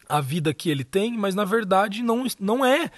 a 0.09 0.21
vida 0.21 0.55
que 0.55 0.71
ele 0.71 0.85
tem, 0.85 1.17
mas 1.17 1.35
na 1.35 1.45
verdade 1.45 2.03
não, 2.03 2.27
não 2.41 2.65
é. 2.65 2.91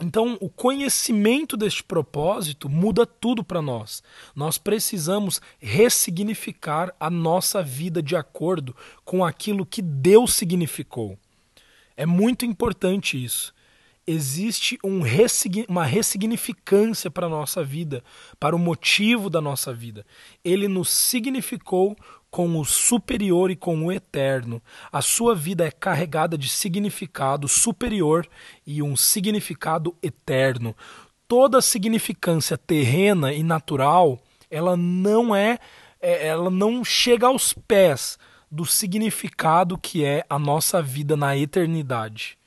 Então, 0.00 0.38
o 0.40 0.48
conhecimento 0.48 1.56
deste 1.56 1.82
propósito 1.82 2.68
muda 2.68 3.04
tudo 3.04 3.42
para 3.42 3.60
nós. 3.60 4.02
Nós 4.34 4.56
precisamos 4.56 5.40
ressignificar 5.58 6.94
a 7.00 7.10
nossa 7.10 7.62
vida 7.62 8.00
de 8.00 8.14
acordo 8.14 8.76
com 9.04 9.24
aquilo 9.24 9.66
que 9.66 9.82
Deus 9.82 10.34
significou. 10.34 11.18
É 11.96 12.06
muito 12.06 12.46
importante 12.46 13.22
isso. 13.22 13.52
Existe 14.06 14.78
um 14.84 15.02
uma 15.68 15.84
ressignificância 15.84 17.10
para 17.10 17.26
a 17.26 17.28
nossa 17.28 17.62
vida, 17.62 18.02
para 18.38 18.54
o 18.54 18.58
motivo 18.58 19.28
da 19.28 19.40
nossa 19.40 19.74
vida. 19.74 20.06
Ele 20.44 20.68
nos 20.68 20.88
significou 20.88 21.96
com 22.30 22.58
o 22.58 22.64
superior 22.64 23.50
e 23.50 23.56
com 23.56 23.86
o 23.86 23.92
eterno. 23.92 24.62
A 24.92 25.00
sua 25.00 25.34
vida 25.34 25.66
é 25.66 25.70
carregada 25.70 26.36
de 26.36 26.48
significado 26.48 27.48
superior 27.48 28.26
e 28.66 28.82
um 28.82 28.96
significado 28.96 29.96
eterno. 30.02 30.76
Toda 31.26 31.60
significância 31.60 32.56
terrena 32.56 33.32
e 33.32 33.42
natural, 33.42 34.18
ela 34.50 34.76
não 34.76 35.34
é, 35.34 35.58
é 36.00 36.26
ela 36.28 36.50
não 36.50 36.84
chega 36.84 37.26
aos 37.26 37.52
pés 37.52 38.18
do 38.50 38.64
significado 38.64 39.76
que 39.76 40.04
é 40.04 40.24
a 40.28 40.38
nossa 40.38 40.80
vida 40.80 41.16
na 41.16 41.36
eternidade. 41.36 42.38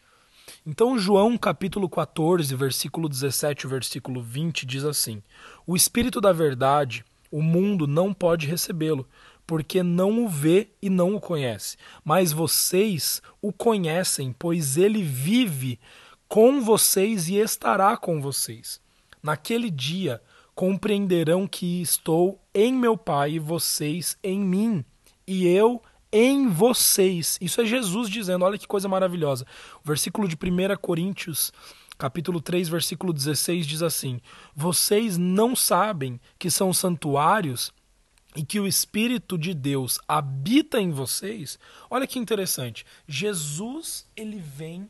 Então, 0.65 0.97
João 0.97 1.37
capítulo 1.37 1.89
14, 1.89 2.55
versículo 2.55 3.09
17 3.09 3.65
e 3.65 3.69
versículo 3.69 4.21
20 4.21 4.65
diz 4.65 4.85
assim: 4.85 5.23
O 5.65 5.75
Espírito 5.75 6.21
da 6.21 6.31
Verdade, 6.31 7.03
o 7.31 7.41
mundo 7.41 7.87
não 7.87 8.13
pode 8.13 8.45
recebê-lo, 8.45 9.07
porque 9.51 9.83
não 9.83 10.23
o 10.23 10.29
vê 10.29 10.69
e 10.81 10.89
não 10.89 11.13
o 11.13 11.19
conhece. 11.19 11.75
Mas 12.05 12.31
vocês 12.31 13.21
o 13.41 13.51
conhecem, 13.51 14.33
pois 14.39 14.77
ele 14.77 15.03
vive 15.03 15.77
com 16.25 16.61
vocês 16.61 17.27
e 17.27 17.35
estará 17.35 17.97
com 17.97 18.21
vocês. 18.21 18.79
Naquele 19.21 19.69
dia 19.69 20.21
compreenderão 20.55 21.45
que 21.45 21.81
estou 21.81 22.39
em 22.53 22.71
meu 22.73 22.95
Pai 22.95 23.31
e 23.31 23.39
vocês 23.39 24.17
em 24.23 24.39
mim, 24.39 24.85
e 25.27 25.45
eu 25.45 25.83
em 26.13 26.47
vocês. 26.47 27.37
Isso 27.41 27.59
é 27.59 27.65
Jesus 27.65 28.09
dizendo, 28.09 28.45
olha 28.45 28.57
que 28.57 28.65
coisa 28.65 28.87
maravilhosa. 28.87 29.45
O 29.83 29.85
versículo 29.85 30.29
de 30.29 30.35
1 30.35 30.77
Coríntios, 30.79 31.51
capítulo 31.97 32.39
3, 32.39 32.69
versículo 32.69 33.11
16 33.11 33.67
diz 33.67 33.81
assim: 33.81 34.21
Vocês 34.55 35.17
não 35.17 35.57
sabem 35.57 36.21
que 36.39 36.49
são 36.49 36.71
santuários 36.71 37.73
e 38.35 38.43
que 38.43 38.59
o 38.59 38.67
Espírito 38.67 39.37
de 39.37 39.53
Deus 39.53 39.99
habita 40.07 40.79
em 40.79 40.91
vocês, 40.91 41.59
olha 41.89 42.07
que 42.07 42.19
interessante. 42.19 42.85
Jesus 43.07 44.05
ele 44.15 44.39
vem 44.39 44.89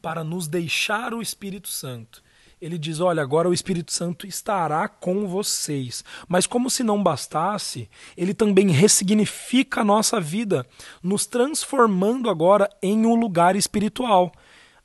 para 0.00 0.24
nos 0.24 0.48
deixar 0.48 1.14
o 1.14 1.22
Espírito 1.22 1.68
Santo. 1.68 2.22
Ele 2.60 2.78
diz: 2.78 3.00
Olha, 3.00 3.22
agora 3.22 3.48
o 3.48 3.52
Espírito 3.52 3.92
Santo 3.92 4.24
estará 4.26 4.86
com 4.86 5.26
vocês. 5.26 6.04
Mas, 6.28 6.46
como 6.46 6.70
se 6.70 6.84
não 6.84 7.02
bastasse, 7.02 7.90
ele 8.16 8.32
também 8.32 8.70
ressignifica 8.70 9.80
a 9.80 9.84
nossa 9.84 10.20
vida, 10.20 10.64
nos 11.02 11.26
transformando 11.26 12.30
agora 12.30 12.70
em 12.80 13.04
um 13.04 13.16
lugar 13.16 13.56
espiritual. 13.56 14.32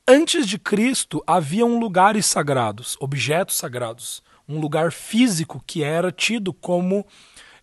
Antes 0.07 0.47
de 0.47 0.57
Cristo, 0.57 1.21
haviam 1.27 1.77
lugares 1.77 2.25
sagrados, 2.25 2.97
objetos 2.99 3.57
sagrados, 3.57 4.23
um 4.49 4.59
lugar 4.59 4.91
físico 4.91 5.61
que 5.67 5.83
era 5.83 6.11
tido 6.11 6.53
como 6.53 7.05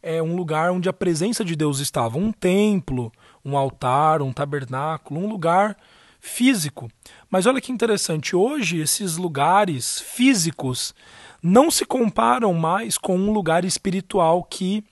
é 0.05 0.23
um 0.23 0.37
lugar 0.37 0.71
onde 0.71 0.87
a 0.87 0.93
presença 0.93 1.43
de 1.43 1.57
Deus 1.57 1.79
estava, 1.79 2.19
um 2.19 2.31
templo, 2.31 3.11
um 3.43 3.57
altar, 3.57 4.21
um 4.21 4.35
tabernáculo, 4.35 5.19
um 5.19 5.27
lugar 5.27 5.75
físico. 6.21 6.91
Mas 7.31 7.47
olha 7.47 7.61
que 7.61 7.73
interessante, 7.73 8.37
hoje 8.37 8.79
esses 8.79 9.17
lugares 9.17 10.01
físicos 10.01 10.95
não 11.43 11.71
se 11.71 11.87
comparam 11.87 12.53
mais 12.53 12.99
com 12.99 13.17
um 13.17 13.33
lugar 13.33 13.65
espiritual 13.65 14.45
que 14.45 14.85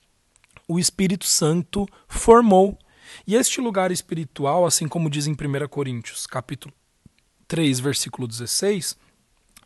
o 0.67 0.79
Espírito 0.79 1.27
Santo 1.27 1.87
formou. 2.09 2.79
E 3.27 3.35
este 3.35 3.61
lugar 3.61 3.93
espiritual, 3.93 4.65
assim 4.65 4.89
como 4.89 5.11
diz 5.11 5.27
em 5.27 5.33
1 5.33 5.69
Coríntios, 5.69 6.27
capítulo 6.27 6.73
3, 7.47 7.81
versículo 7.81 8.27
16, 8.27 8.97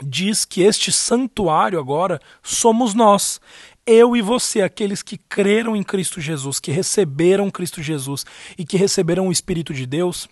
diz 0.03 0.45
que 0.45 0.63
este 0.63 0.91
santuário 0.91 1.79
agora 1.79 2.21
somos 2.43 2.95
nós 2.95 3.41
eu 3.87 4.17
e 4.17 4.23
você, 4.23 4.61
aqueles 4.61 5.03
que 5.03 5.17
creram 5.17 5.77
em 5.77 5.83
Cristo 5.83 6.21
Jesus, 6.21 6.59
que 6.59 6.71
receberam 6.71 7.51
Cristo 7.51 7.83
Jesus 7.83 8.27
e 8.59 8.65
que 8.65 8.77
receberam 8.77 9.29
o 9.29 9.33
Espírito 9.33 9.73
de 9.73 9.87
Deus, 9.87 10.29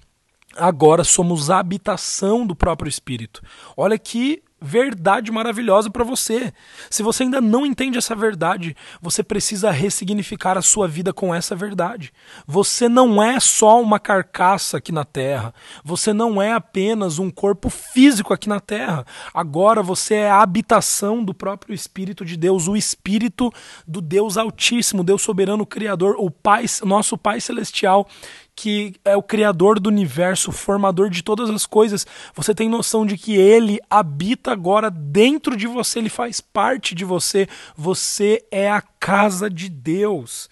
agora 0.56 1.04
somos 1.04 1.50
a 1.50 1.58
habitação 1.58 2.46
do 2.46 2.54
próprio 2.54 2.88
Espírito. 2.88 3.42
Olha 3.76 3.98
que 3.98 4.42
verdade 4.64 5.30
maravilhosa 5.30 5.90
para 5.90 6.02
você. 6.02 6.50
Se 6.88 7.02
você 7.02 7.24
ainda 7.24 7.38
não 7.38 7.66
entende 7.66 7.98
essa 7.98 8.16
verdade, 8.16 8.74
você 9.00 9.22
precisa 9.22 9.70
ressignificar 9.70 10.56
a 10.56 10.62
sua 10.62 10.88
vida 10.88 11.12
com 11.12 11.34
essa 11.34 11.54
verdade. 11.54 12.10
Você 12.46 12.88
não 12.88 13.22
é 13.22 13.38
só 13.38 13.80
uma 13.80 14.00
carcaça 14.00 14.78
aqui 14.78 14.90
na 14.90 15.04
terra. 15.04 15.52
Você 15.84 16.14
não 16.14 16.40
é 16.40 16.54
apenas 16.54 17.18
um 17.18 17.30
corpo 17.30 17.68
físico 17.68 18.32
aqui 18.32 18.48
na 18.48 18.58
terra. 18.58 19.04
Agora 19.34 19.82
você 19.82 20.14
é 20.14 20.30
a 20.30 20.40
habitação 20.40 21.22
do 21.22 21.34
próprio 21.34 21.74
Espírito 21.74 22.24
de 22.24 22.34
Deus, 22.34 22.66
o 22.66 22.74
Espírito 22.74 23.52
do 23.86 24.00
Deus 24.00 24.38
Altíssimo, 24.38 25.04
Deus 25.04 25.20
soberano 25.20 25.66
criador, 25.66 26.16
o 26.18 26.30
Pai, 26.30 26.64
nosso 26.84 27.18
Pai 27.18 27.38
celestial 27.38 28.08
que 28.56 28.94
é 29.04 29.16
o 29.16 29.22
criador 29.22 29.80
do 29.80 29.88
universo, 29.88 30.52
formador 30.52 31.10
de 31.10 31.22
todas 31.22 31.50
as 31.50 31.66
coisas, 31.66 32.06
você 32.34 32.54
tem 32.54 32.68
noção 32.68 33.04
de 33.04 33.18
que 33.18 33.34
ele 33.34 33.80
habita 33.90 34.52
agora 34.52 34.90
dentro 34.90 35.56
de 35.56 35.66
você, 35.66 35.98
ele 35.98 36.08
faz 36.08 36.40
parte 36.40 36.94
de 36.94 37.04
você, 37.04 37.48
você 37.76 38.44
é 38.50 38.70
a 38.70 38.80
casa 38.80 39.50
de 39.50 39.68
Deus. 39.68 40.48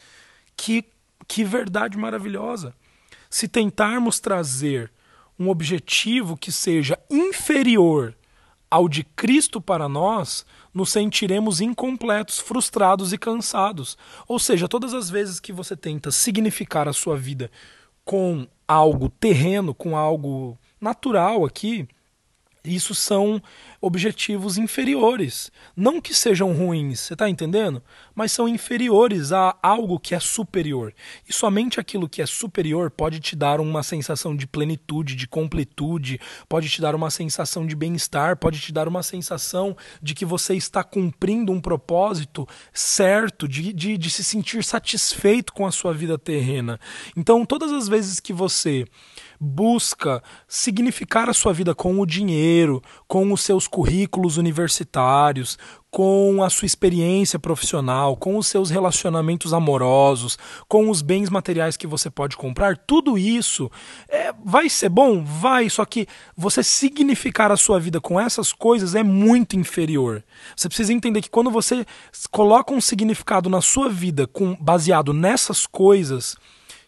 Que, 0.56 0.84
que 1.28 1.44
verdade 1.44 1.96
maravilhosa! 1.96 2.74
Se 3.30 3.46
tentarmos 3.48 4.18
trazer 4.20 4.90
um 5.38 5.48
objetivo 5.48 6.36
que 6.36 6.52
seja 6.52 6.98
inferior 7.08 8.14
ao 8.70 8.88
de 8.88 9.04
Cristo 9.04 9.60
para 9.60 9.88
nós, 9.88 10.44
nos 10.72 10.90
sentiremos 10.90 11.60
incompletos, 11.60 12.38
frustrados 12.38 13.12
e 13.12 13.18
cansados. 13.18 13.98
Ou 14.26 14.38
seja, 14.38 14.68
todas 14.68 14.94
as 14.94 15.10
vezes 15.10 15.38
que 15.38 15.52
você 15.52 15.76
tenta 15.76 16.10
significar 16.10 16.88
a 16.88 16.92
sua 16.92 17.16
vida 17.16 17.50
com 18.12 18.46
algo 18.68 19.08
terreno, 19.08 19.72
com 19.72 19.96
algo 19.96 20.58
natural 20.78 21.46
aqui, 21.46 21.88
isso 22.64 22.94
são 22.94 23.42
objetivos 23.80 24.56
inferiores. 24.56 25.50
Não 25.76 26.00
que 26.00 26.14
sejam 26.14 26.52
ruins, 26.52 27.00
você 27.00 27.14
está 27.14 27.28
entendendo? 27.28 27.82
Mas 28.14 28.30
são 28.30 28.46
inferiores 28.46 29.32
a 29.32 29.56
algo 29.60 29.98
que 29.98 30.14
é 30.14 30.20
superior. 30.20 30.94
E 31.28 31.32
somente 31.32 31.80
aquilo 31.80 32.08
que 32.08 32.22
é 32.22 32.26
superior 32.26 32.88
pode 32.90 33.18
te 33.18 33.34
dar 33.34 33.60
uma 33.60 33.82
sensação 33.82 34.36
de 34.36 34.46
plenitude, 34.46 35.16
de 35.16 35.26
completude, 35.26 36.20
pode 36.48 36.68
te 36.68 36.80
dar 36.80 36.94
uma 36.94 37.10
sensação 37.10 37.66
de 37.66 37.74
bem-estar, 37.74 38.36
pode 38.36 38.60
te 38.60 38.72
dar 38.72 38.86
uma 38.86 39.02
sensação 39.02 39.76
de 40.00 40.14
que 40.14 40.24
você 40.24 40.54
está 40.54 40.84
cumprindo 40.84 41.50
um 41.50 41.60
propósito 41.60 42.46
certo, 42.72 43.48
de, 43.48 43.72
de, 43.72 43.98
de 43.98 44.10
se 44.10 44.22
sentir 44.22 44.62
satisfeito 44.62 45.52
com 45.52 45.66
a 45.66 45.72
sua 45.72 45.92
vida 45.92 46.16
terrena. 46.16 46.78
Então, 47.16 47.44
todas 47.44 47.72
as 47.72 47.88
vezes 47.88 48.20
que 48.20 48.32
você 48.32 48.86
busca 49.44 50.22
significar 50.46 51.28
a 51.28 51.34
sua 51.34 51.52
vida 51.52 51.74
com 51.74 51.98
o 51.98 52.06
dinheiro, 52.06 52.80
com 53.08 53.32
os 53.32 53.40
seus 53.40 53.66
currículos 53.66 54.36
universitários, 54.36 55.58
com 55.90 56.44
a 56.44 56.48
sua 56.48 56.64
experiência 56.64 57.40
profissional, 57.40 58.16
com 58.16 58.38
os 58.38 58.46
seus 58.46 58.70
relacionamentos 58.70 59.52
amorosos, 59.52 60.38
com 60.68 60.88
os 60.88 61.02
bens 61.02 61.28
materiais 61.28 61.76
que 61.76 61.88
você 61.88 62.08
pode 62.08 62.36
comprar, 62.36 62.78
tudo 62.78 63.18
isso 63.18 63.68
é, 64.08 64.32
vai 64.44 64.68
ser 64.68 64.88
bom? 64.88 65.24
Vai, 65.24 65.68
só 65.68 65.84
que 65.84 66.06
você 66.36 66.62
significar 66.62 67.50
a 67.50 67.56
sua 67.56 67.80
vida 67.80 68.00
com 68.00 68.20
essas 68.20 68.52
coisas 68.52 68.94
é 68.94 69.02
muito 69.02 69.56
inferior. 69.56 70.22
Você 70.56 70.68
precisa 70.68 70.92
entender 70.92 71.20
que 71.20 71.28
quando 71.28 71.50
você 71.50 71.84
coloca 72.30 72.72
um 72.72 72.80
significado 72.80 73.50
na 73.50 73.60
sua 73.60 73.88
vida 73.88 74.26
com 74.28 74.54
baseado 74.54 75.12
nessas 75.12 75.66
coisas, 75.66 76.36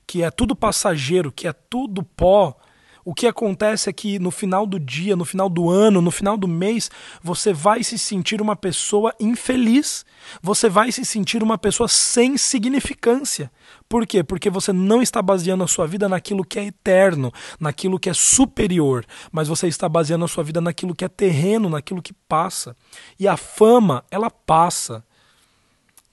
que 0.06 0.22
é 0.22 0.30
tudo 0.30 0.54
passageiro, 0.54 1.32
que 1.32 1.46
é 1.46 1.52
tudo 1.52 2.02
pó, 2.02 2.56
o 3.04 3.12
que 3.12 3.26
acontece 3.26 3.90
é 3.90 3.92
que 3.92 4.18
no 4.18 4.30
final 4.30 4.66
do 4.66 4.80
dia, 4.80 5.14
no 5.14 5.26
final 5.26 5.50
do 5.50 5.68
ano, 5.68 6.00
no 6.00 6.10
final 6.10 6.38
do 6.38 6.48
mês, 6.48 6.90
você 7.22 7.52
vai 7.52 7.84
se 7.84 7.98
sentir 7.98 8.40
uma 8.40 8.56
pessoa 8.56 9.14
infeliz. 9.20 10.06
Você 10.42 10.70
vai 10.70 10.90
se 10.90 11.04
sentir 11.04 11.42
uma 11.42 11.58
pessoa 11.58 11.86
sem 11.86 12.38
significância. 12.38 13.52
Por 13.86 14.06
quê? 14.06 14.24
Porque 14.24 14.48
você 14.48 14.72
não 14.72 15.02
está 15.02 15.20
baseando 15.20 15.62
a 15.62 15.68
sua 15.68 15.86
vida 15.86 16.08
naquilo 16.08 16.42
que 16.42 16.58
é 16.58 16.64
eterno, 16.64 17.30
naquilo 17.60 17.98
que 17.98 18.08
é 18.08 18.14
superior, 18.14 19.04
mas 19.30 19.48
você 19.48 19.68
está 19.68 19.86
baseando 19.86 20.24
a 20.24 20.28
sua 20.28 20.42
vida 20.42 20.60
naquilo 20.62 20.94
que 20.94 21.04
é 21.04 21.08
terreno, 21.08 21.68
naquilo 21.68 22.00
que 22.00 22.14
passa. 22.26 22.74
E 23.20 23.28
a 23.28 23.36
fama, 23.36 24.02
ela 24.10 24.30
passa. 24.30 25.04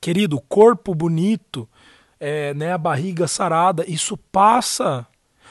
Querido, 0.02 0.36
o 0.36 0.42
corpo 0.42 0.94
bonito, 0.94 1.70
é, 2.22 2.54
né, 2.54 2.72
a 2.72 2.78
barriga 2.78 3.28
sarada, 3.28 3.84
isso 3.88 4.16
passa 4.16 5.08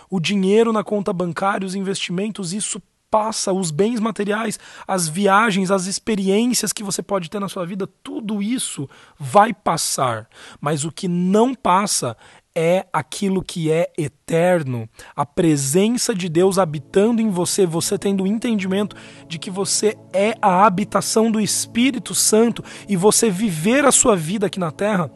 o 0.08 0.20
dinheiro 0.20 0.72
na 0.72 0.84
conta 0.84 1.12
bancária, 1.12 1.66
os 1.66 1.74
investimentos, 1.74 2.52
isso 2.52 2.80
passa, 3.10 3.52
os 3.52 3.72
bens 3.72 3.98
materiais, 3.98 4.56
as 4.86 5.08
viagens, 5.08 5.72
as 5.72 5.86
experiências 5.86 6.72
que 6.72 6.84
você 6.84 7.02
pode 7.02 7.28
ter 7.28 7.40
na 7.40 7.48
sua 7.48 7.66
vida, 7.66 7.88
tudo 8.04 8.40
isso 8.40 8.88
vai 9.18 9.52
passar. 9.52 10.28
Mas 10.60 10.84
o 10.84 10.92
que 10.92 11.08
não 11.08 11.56
passa 11.56 12.16
é 12.54 12.86
aquilo 12.92 13.42
que 13.42 13.70
é 13.70 13.92
eterno, 13.98 14.88
a 15.14 15.26
presença 15.26 16.14
de 16.14 16.28
Deus 16.28 16.56
habitando 16.56 17.20
em 17.20 17.30
você, 17.30 17.66
você 17.66 17.98
tendo 17.98 18.22
o 18.22 18.26
entendimento 18.28 18.94
de 19.26 19.40
que 19.40 19.50
você 19.50 19.96
é 20.12 20.36
a 20.40 20.64
habitação 20.64 21.32
do 21.32 21.40
Espírito 21.40 22.14
Santo 22.14 22.62
e 22.88 22.96
você 22.96 23.28
viver 23.28 23.84
a 23.84 23.92
sua 23.92 24.14
vida 24.14 24.46
aqui 24.46 24.60
na 24.60 24.70
terra 24.70 25.10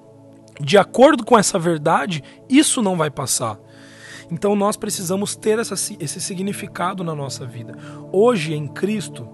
de 0.61 0.78
acordo 0.78 1.25
com 1.25 1.38
essa 1.38 1.58
verdade, 1.58 2.23
isso 2.49 2.82
não 2.82 2.96
vai 2.96 3.11
passar. 3.11 3.58
Então 4.30 4.56
nós 4.56 4.76
precisamos 4.76 5.37
ter 5.37 5.58
essa, 5.58 5.75
esse 5.75 6.20
significado 6.20 7.04
na 7.04 7.14
nossa 7.14 7.44
vida. 7.44 7.76
Hoje 8.12 8.54
em 8.54 8.66
Cristo, 8.66 9.28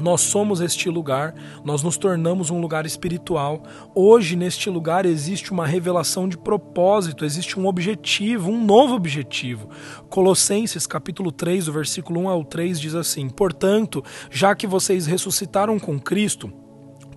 nós 0.00 0.22
somos 0.22 0.60
este 0.60 0.88
lugar, 0.88 1.34
nós 1.62 1.82
nos 1.82 1.98
tornamos 1.98 2.50
um 2.50 2.60
lugar 2.60 2.86
espiritual. 2.86 3.62
Hoje, 3.94 4.34
neste 4.34 4.70
lugar, 4.70 5.04
existe 5.04 5.52
uma 5.52 5.66
revelação 5.66 6.26
de 6.26 6.38
propósito, 6.38 7.24
existe 7.24 7.60
um 7.60 7.66
objetivo, 7.66 8.50
um 8.50 8.64
novo 8.64 8.94
objetivo. 8.94 9.68
Colossenses, 10.08 10.86
capítulo 10.86 11.30
3, 11.30 11.68
o 11.68 11.72
versículo 11.72 12.20
1 12.20 12.28
ao 12.30 12.44
3 12.44 12.80
diz 12.80 12.94
assim: 12.94 13.28
Portanto, 13.28 14.02
já 14.30 14.54
que 14.54 14.66
vocês 14.66 15.06
ressuscitaram 15.06 15.78
com 15.78 16.00
Cristo, 16.00 16.50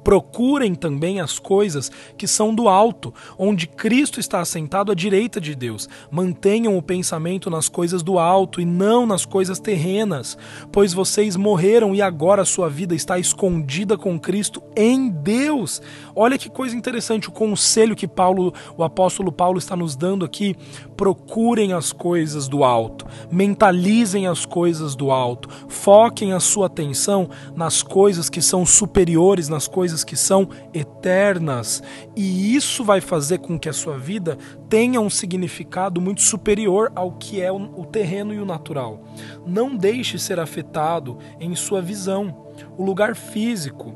Procurem 0.04 0.76
também 0.76 1.20
as 1.20 1.40
coisas 1.40 1.92
que 2.18 2.28
são 2.28 2.54
do 2.54 2.68
alto, 2.68 3.14
onde 3.38 3.68
Cristo 3.68 4.20
está 4.20 4.42
assentado 4.42 4.92
à 4.92 4.96
direita 4.96 5.40
de 5.40 5.56
Deus. 5.56 5.88
Mantenham 6.12 6.78
o 6.78 6.82
pensamento 6.82 7.50
nas 7.50 7.70
coisas 7.70 8.04
do 8.04 8.20
alto 8.20 8.60
e 8.60 8.66
não 8.66 9.06
nas 9.06 9.26
coisas 9.26 9.60
terrenas, 9.60 10.38
pois 10.72 10.94
vocês 10.94 11.36
morreram 11.36 11.96
e 11.96 12.02
agora 12.02 12.46
sua 12.46 12.70
vida 12.70 12.94
está 12.94 13.18
escondida 13.18 13.98
com 13.98 14.20
Cristo 14.20 14.62
em 14.76 15.10
Deus. 15.10 15.82
Olha 16.16 16.38
que 16.38 16.50
coisa 16.50 16.76
interessante 16.76 17.30
o 17.30 17.32
conselho 17.32 17.96
que 17.96 18.08
Paulo, 18.08 18.54
o 18.78 18.84
apóstolo 18.84 19.32
Paulo 19.32 19.58
está 19.58 19.76
nos 19.76 19.96
dando 19.96 20.26
aqui. 20.26 20.56
Procurem 20.98 21.74
as 21.74 21.92
coisas 21.92 22.48
do 22.48 22.64
alto, 22.64 23.06
mentalizem 23.32 24.28
as 24.28 24.46
coisas 24.46 24.96
do 24.96 25.12
alto, 25.12 25.50
foquem 25.68 26.34
a 26.34 26.40
sua 26.40 26.68
atenção 26.68 27.30
nas 27.56 27.82
coisas 27.82 28.30
que 28.30 28.42
são 28.42 28.66
superiores, 28.66 29.50
nas 29.50 29.68
coisas 29.68 29.93
coisas 29.94 30.04
que 30.04 30.16
são 30.16 30.50
eternas, 30.74 31.84
e 32.16 32.56
isso 32.56 32.84
vai 32.84 33.00
fazer 33.00 33.38
com 33.40 33.60
que 33.60 33.70
a 33.70 33.74
sua 33.74 33.98
vida 33.98 34.38
tenha 34.68 35.00
um 35.00 35.10
significado 35.10 36.02
muito 36.02 36.22
superior 36.22 36.92
ao 36.96 37.12
que 37.12 37.40
é 37.40 37.52
o 37.52 37.86
terreno 37.86 38.34
e 38.34 38.40
o 38.40 38.46
natural. 38.46 39.04
Não 39.46 39.76
deixe 39.76 40.18
ser 40.18 40.40
afetado 40.40 41.20
em 41.40 41.56
sua 41.56 41.82
visão. 41.82 42.48
O 42.78 42.84
lugar 42.84 43.16
físico, 43.16 43.94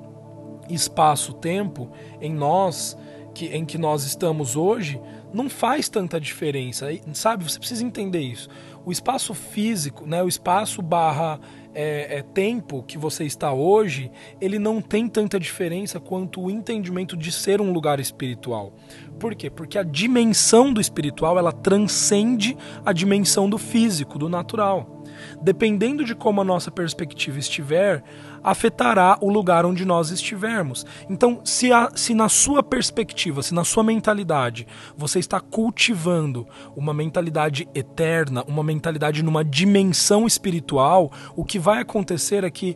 espaço-tempo 0.70 1.90
em 2.22 2.34
nós, 2.34 2.96
que, 3.38 3.46
em 3.56 3.64
que 3.64 3.78
nós 3.78 4.04
estamos 4.04 4.56
hoje, 4.56 5.00
não 5.32 5.48
faz 5.48 5.88
tanta 5.88 6.20
diferença. 6.20 6.88
Sabe, 7.14 7.44
você 7.44 7.60
precisa 7.60 7.86
entender 7.86 8.20
isso. 8.20 8.50
O 8.84 8.92
espaço 8.92 9.36
físico, 9.36 10.08
né, 10.08 10.24
o 10.24 10.28
espaço 10.28 10.82
barra 10.82 11.40
é, 11.76 12.18
é, 12.18 12.22
tempo 12.24 12.84
que 12.88 12.98
você 12.98 13.26
está 13.26 13.54
hoje, 13.54 14.10
ele 14.42 14.58
não 14.58 14.82
tem 14.82 15.08
tanta 15.08 15.40
diferença 15.40 16.00
quanto 16.00 16.42
o 16.42 16.50
entendimento 16.50 17.16
de 17.16 17.32
ser 17.32 17.62
um 17.62 17.72
lugar 17.72 18.00
espiritual. 18.00 18.74
Por 19.20 19.36
quê? 19.36 19.52
Porque 19.52 19.78
a 19.78 19.84
dimensão 19.84 20.74
do 20.74 20.82
espiritual 20.82 21.38
ela 21.38 21.52
transcende 21.52 22.58
a 22.84 22.92
dimensão 22.92 23.48
do 23.48 23.60
físico, 23.60 24.18
do 24.18 24.28
natural. 24.28 24.97
Dependendo 25.42 26.04
de 26.04 26.16
como 26.16 26.42
a 26.42 26.44
nossa 26.44 26.72
perspectiva 26.72 27.40
estiver, 27.40 28.04
afetará 28.44 29.18
o 29.22 29.30
lugar 29.30 29.66
onde 29.66 29.86
nós 29.86 30.10
estivermos. 30.10 30.86
Então, 31.10 31.42
se, 31.44 31.72
a, 31.72 31.90
se 31.96 32.14
na 32.14 32.30
sua 32.30 32.64
perspectiva, 32.64 33.44
se 33.44 33.54
na 33.54 33.64
sua 33.64 33.84
mentalidade, 33.84 34.68
você 34.96 35.20
está 35.20 35.40
cultivando 35.40 36.48
uma 36.76 36.94
mentalidade 36.94 37.68
eterna, 37.76 38.44
uma 38.48 38.64
mentalidade 38.64 39.24
numa 39.24 39.44
dimensão 39.44 40.26
espiritual, 40.26 41.12
o 41.36 41.44
que 41.44 41.60
vai 41.60 41.82
acontecer 41.82 42.44
é 42.44 42.50
que 42.50 42.76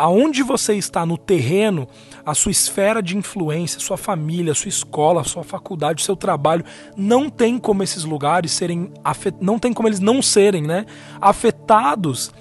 aonde 0.00 0.42
você 0.42 0.74
está 0.76 1.04
no 1.04 1.18
terreno, 1.18 1.86
a 2.24 2.32
sua 2.32 2.50
esfera 2.50 3.02
de 3.02 3.18
influência, 3.18 3.78
sua 3.78 3.98
família, 3.98 4.54
sua 4.54 4.70
escola, 4.70 5.22
sua 5.24 5.44
faculdade, 5.44 6.02
seu 6.02 6.16
trabalho, 6.16 6.64
não 6.96 7.28
tem 7.28 7.58
como 7.58 7.82
esses 7.82 8.02
lugares 8.04 8.50
serem 8.50 8.90
não 9.40 9.58
tem 9.58 9.74
como 9.74 9.88
eles 9.88 10.00
não 10.00 10.22
serem, 10.22 10.62
né, 10.62 10.86
afetados 11.20 12.32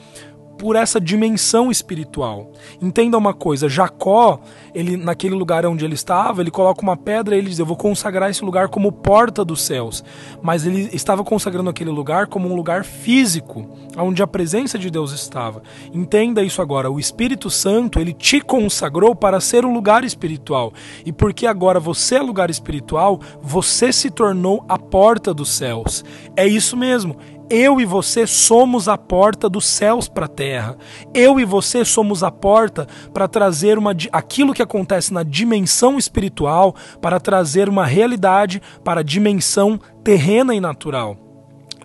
por 0.59 0.75
essa 0.75 0.99
dimensão 0.99 1.71
espiritual. 1.71 2.51
Entenda 2.81 3.17
uma 3.17 3.33
coisa, 3.33 3.69
Jacó, 3.69 4.39
ele 4.75 4.97
naquele 4.97 5.33
lugar 5.33 5.65
onde 5.65 5.85
ele 5.85 5.93
estava, 5.95 6.41
ele 6.41 6.51
coloca 6.51 6.81
uma 6.81 6.97
pedra 6.97 7.33
e 7.33 7.39
ele 7.39 7.49
diz: 7.49 7.57
"Eu 7.57 7.65
vou 7.65 7.77
consagrar 7.77 8.29
esse 8.29 8.43
lugar 8.43 8.67
como 8.67 8.91
porta 8.91 9.43
dos 9.45 9.61
céus". 9.61 10.03
Mas 10.41 10.67
ele 10.67 10.89
estava 10.91 11.23
consagrando 11.23 11.69
aquele 11.69 11.89
lugar 11.89 12.27
como 12.27 12.49
um 12.49 12.55
lugar 12.55 12.83
físico, 12.83 13.65
onde 13.97 14.21
a 14.21 14.27
presença 14.27 14.77
de 14.77 14.89
Deus 14.91 15.13
estava. 15.13 15.63
Entenda 15.93 16.43
isso 16.43 16.61
agora, 16.61 16.91
o 16.91 16.99
Espírito 16.99 17.49
Santo, 17.49 17.97
ele 17.97 18.13
te 18.13 18.41
consagrou 18.41 19.15
para 19.15 19.39
ser 19.39 19.65
um 19.65 19.73
lugar 19.73 20.03
espiritual. 20.03 20.73
E 21.05 21.13
porque 21.13 21.47
agora 21.47 21.79
você 21.79 22.15
é 22.15 22.21
lugar 22.21 22.49
espiritual, 22.49 23.21
você 23.41 23.93
se 23.93 24.11
tornou 24.11 24.65
a 24.67 24.77
porta 24.77 25.33
dos 25.33 25.49
céus. 25.49 26.03
É 26.35 26.45
isso 26.45 26.75
mesmo 26.75 27.15
eu 27.49 27.81
e 27.81 27.85
você 27.85 28.27
somos 28.27 28.87
a 28.87 28.97
porta 28.97 29.49
dos 29.49 29.65
céus 29.65 30.07
para 30.07 30.25
a 30.25 30.29
terra. 30.29 30.77
Eu 31.13 31.39
e 31.39 31.45
você 31.45 31.83
somos 31.83 32.23
a 32.23 32.31
porta 32.31 32.87
para 33.13 33.27
trazer 33.27 33.77
uma, 33.77 33.91
aquilo 34.11 34.53
que 34.53 34.61
acontece 34.61 35.13
na 35.13 35.23
dimensão 35.23 35.97
espiritual, 35.97 36.75
para 37.01 37.19
trazer 37.19 37.67
uma 37.67 37.85
realidade 37.85 38.61
para 38.83 39.01
a 39.01 39.03
dimensão 39.03 39.79
terrena 40.03 40.53
e 40.53 40.59
natural. 40.59 41.28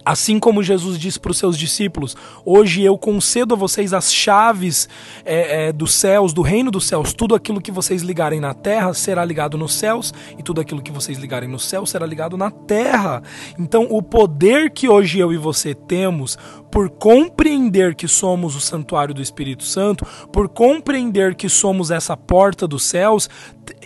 Assim 0.04 0.38
como 0.38 0.62
Jesus 0.62 0.98
disse 0.98 1.18
para 1.18 1.30
os 1.30 1.38
seus 1.38 1.56
discípulos: 1.56 2.14
Hoje 2.44 2.82
eu 2.82 2.98
concedo 2.98 3.54
a 3.54 3.56
vocês 3.56 3.94
as 3.94 4.12
chaves 4.12 4.88
é, 5.24 5.68
é, 5.68 5.72
dos 5.72 5.94
céus, 5.94 6.32
do 6.32 6.42
reino 6.42 6.70
dos 6.70 6.86
céus. 6.86 7.14
Tudo 7.14 7.34
aquilo 7.34 7.60
que 7.60 7.72
vocês 7.72 8.02
ligarem 8.02 8.38
na 8.38 8.52
terra 8.52 8.92
será 8.92 9.24
ligado 9.24 9.56
nos 9.56 9.72
céus, 9.72 10.12
e 10.38 10.42
tudo 10.42 10.60
aquilo 10.60 10.82
que 10.82 10.92
vocês 10.92 11.18
ligarem 11.18 11.48
no 11.48 11.58
céu 11.58 11.86
será 11.86 12.04
ligado 12.04 12.36
na 12.36 12.50
terra. 12.50 13.22
Então, 13.58 13.86
o 13.90 14.02
poder 14.02 14.70
que 14.70 14.88
hoje 14.88 15.18
eu 15.18 15.32
e 15.32 15.38
você 15.38 15.74
temos 15.74 16.36
por 16.70 16.90
compreender 16.90 17.94
que 17.94 18.08
somos 18.08 18.56
o 18.56 18.60
santuário 18.60 19.14
do 19.14 19.22
Espírito 19.22 19.62
Santo, 19.62 20.04
por 20.32 20.48
compreender 20.48 21.34
que 21.34 21.48
somos 21.48 21.90
essa 21.90 22.16
porta 22.16 22.66
dos 22.66 22.82
céus, 22.82 23.30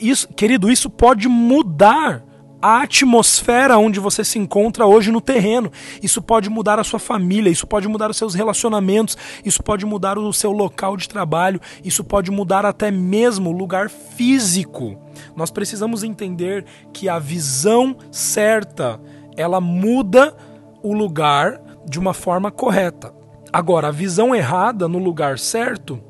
isso, 0.00 0.26
querido, 0.28 0.70
isso 0.70 0.88
pode 0.88 1.28
mudar 1.28 2.24
a 2.60 2.82
atmosfera 2.82 3.78
onde 3.78 4.00
você 4.00 4.24
se 4.24 4.38
encontra 4.38 4.86
hoje 4.86 5.10
no 5.12 5.20
terreno. 5.20 5.70
Isso 6.02 6.20
pode 6.20 6.50
mudar 6.50 6.78
a 6.78 6.84
sua 6.84 6.98
família, 6.98 7.50
isso 7.50 7.66
pode 7.66 7.86
mudar 7.88 8.10
os 8.10 8.16
seus 8.16 8.34
relacionamentos, 8.34 9.16
isso 9.44 9.62
pode 9.62 9.86
mudar 9.86 10.18
o 10.18 10.32
seu 10.32 10.50
local 10.50 10.96
de 10.96 11.08
trabalho, 11.08 11.60
isso 11.84 12.02
pode 12.02 12.30
mudar 12.30 12.66
até 12.66 12.90
mesmo 12.90 13.50
o 13.50 13.56
lugar 13.56 13.88
físico. 13.88 14.98
Nós 15.36 15.50
precisamos 15.50 16.02
entender 16.02 16.64
que 16.92 17.08
a 17.08 17.18
visão 17.18 17.96
certa, 18.10 19.00
ela 19.36 19.60
muda 19.60 20.36
o 20.82 20.92
lugar 20.92 21.60
de 21.88 21.98
uma 21.98 22.12
forma 22.12 22.50
correta. 22.50 23.14
Agora, 23.52 23.88
a 23.88 23.92
visão 23.92 24.34
errada 24.34 24.88
no 24.88 24.98
lugar 24.98 25.38
certo 25.38 26.00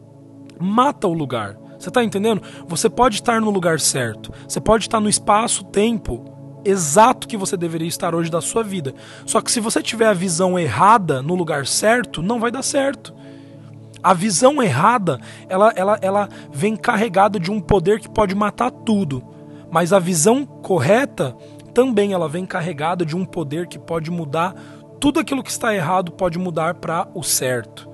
mata 0.59 1.07
o 1.07 1.13
lugar. 1.13 1.57
Você 1.79 1.89
está 1.89 2.03
entendendo? 2.03 2.43
Você 2.67 2.91
pode 2.91 3.17
estar 3.17 3.41
no 3.41 3.51
lugar 3.51 3.79
certo. 3.79 4.33
Você 4.49 4.61
pode 4.61 4.85
estar 4.85 4.99
no 4.99 5.09
espaço-tempo 5.09 6.38
exato 6.65 7.29
que 7.29 7.37
você 7.37 7.57
deveria 7.57 7.89
estar 7.89 8.15
hoje 8.15 8.31
da 8.31 8.41
sua 8.41 8.63
vida. 8.63 8.95
Só 9.27 9.41
que 9.41 9.51
se 9.51 9.61
você 9.61 9.83
tiver 9.83 10.07
a 10.07 10.13
visão 10.13 10.59
errada 10.59 11.23
no 11.23 11.35
lugar 11.35 11.67
certo, 11.67 12.23
não 12.23 12.41
vai 12.41 12.51
dar 12.51 12.63
certo. 12.63 13.15
A 14.03 14.15
visão 14.15 14.63
errada, 14.63 15.21
ela, 15.49 15.73
ela, 15.75 15.99
ela 16.01 16.29
vem 16.53 16.77
carregada 16.77 17.39
de 17.41 17.51
um 17.51 17.61
poder 17.61 17.99
que 18.01 18.09
pode 18.09 18.35
matar 18.35 18.71
tudo. 18.71 19.25
Mas 19.71 19.93
a 19.93 19.99
visão 19.99 20.47
correta 20.47 21.37
também 21.75 22.13
ela 22.13 22.29
vem 22.29 22.47
carregada 22.47 23.05
de 23.05 23.17
um 23.17 23.25
poder 23.25 23.67
que 23.67 23.79
pode 23.79 24.11
mudar 24.11 24.55
tudo 25.01 25.21
aquilo 25.21 25.45
que 25.45 25.51
está 25.51 25.75
errado 25.75 26.11
pode 26.11 26.39
mudar 26.39 26.75
para 26.75 27.09
o 27.15 27.23
certo. 27.23 27.89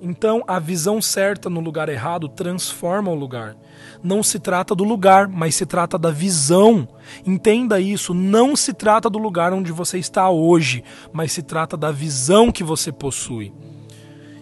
Então, 0.00 0.44
a 0.46 0.58
visão 0.58 1.02
certa 1.02 1.50
no 1.50 1.60
lugar 1.60 1.88
errado 1.88 2.28
transforma 2.28 3.10
o 3.10 3.14
lugar. 3.14 3.56
Não 4.04 4.22
se 4.22 4.38
trata 4.38 4.74
do 4.74 4.84
lugar, 4.84 5.28
mas 5.28 5.54
se 5.54 5.64
trata 5.64 5.96
da 5.96 6.10
visão. 6.10 6.86
Entenda 7.26 7.80
isso, 7.80 8.12
não 8.12 8.54
se 8.54 8.74
trata 8.74 9.08
do 9.08 9.18
lugar 9.18 9.54
onde 9.54 9.72
você 9.72 9.96
está 9.96 10.28
hoje, 10.28 10.84
mas 11.10 11.32
se 11.32 11.42
trata 11.42 11.74
da 11.74 11.90
visão 11.90 12.52
que 12.52 12.62
você 12.62 12.92
possui. 12.92 13.50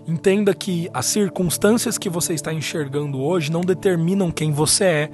Entenda 0.04 0.52
que 0.52 0.90
as 0.92 1.06
circunstâncias 1.06 1.96
que 1.96 2.08
você 2.08 2.34
está 2.34 2.52
enxergando 2.52 3.20
hoje 3.20 3.52
não 3.52 3.60
determinam 3.60 4.32
quem 4.32 4.50
você 4.50 4.84
é. 4.84 5.10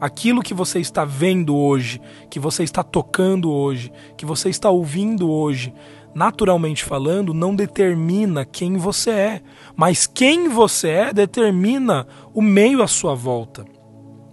Aquilo 0.00 0.42
que 0.42 0.54
você 0.54 0.80
está 0.80 1.04
vendo 1.04 1.54
hoje, 1.54 2.00
que 2.30 2.40
você 2.40 2.64
está 2.64 2.82
tocando 2.82 3.52
hoje, 3.52 3.92
que 4.16 4.24
você 4.24 4.48
está 4.48 4.70
ouvindo 4.70 5.30
hoje, 5.30 5.74
naturalmente 6.14 6.82
falando, 6.82 7.34
não 7.34 7.54
determina 7.54 8.46
quem 8.46 8.78
você 8.78 9.10
é, 9.10 9.42
mas 9.76 10.06
quem 10.06 10.48
você 10.48 10.88
é 10.88 11.12
determina 11.12 12.06
o 12.32 12.40
meio 12.40 12.82
à 12.82 12.88
sua 12.88 13.14
volta. 13.14 13.73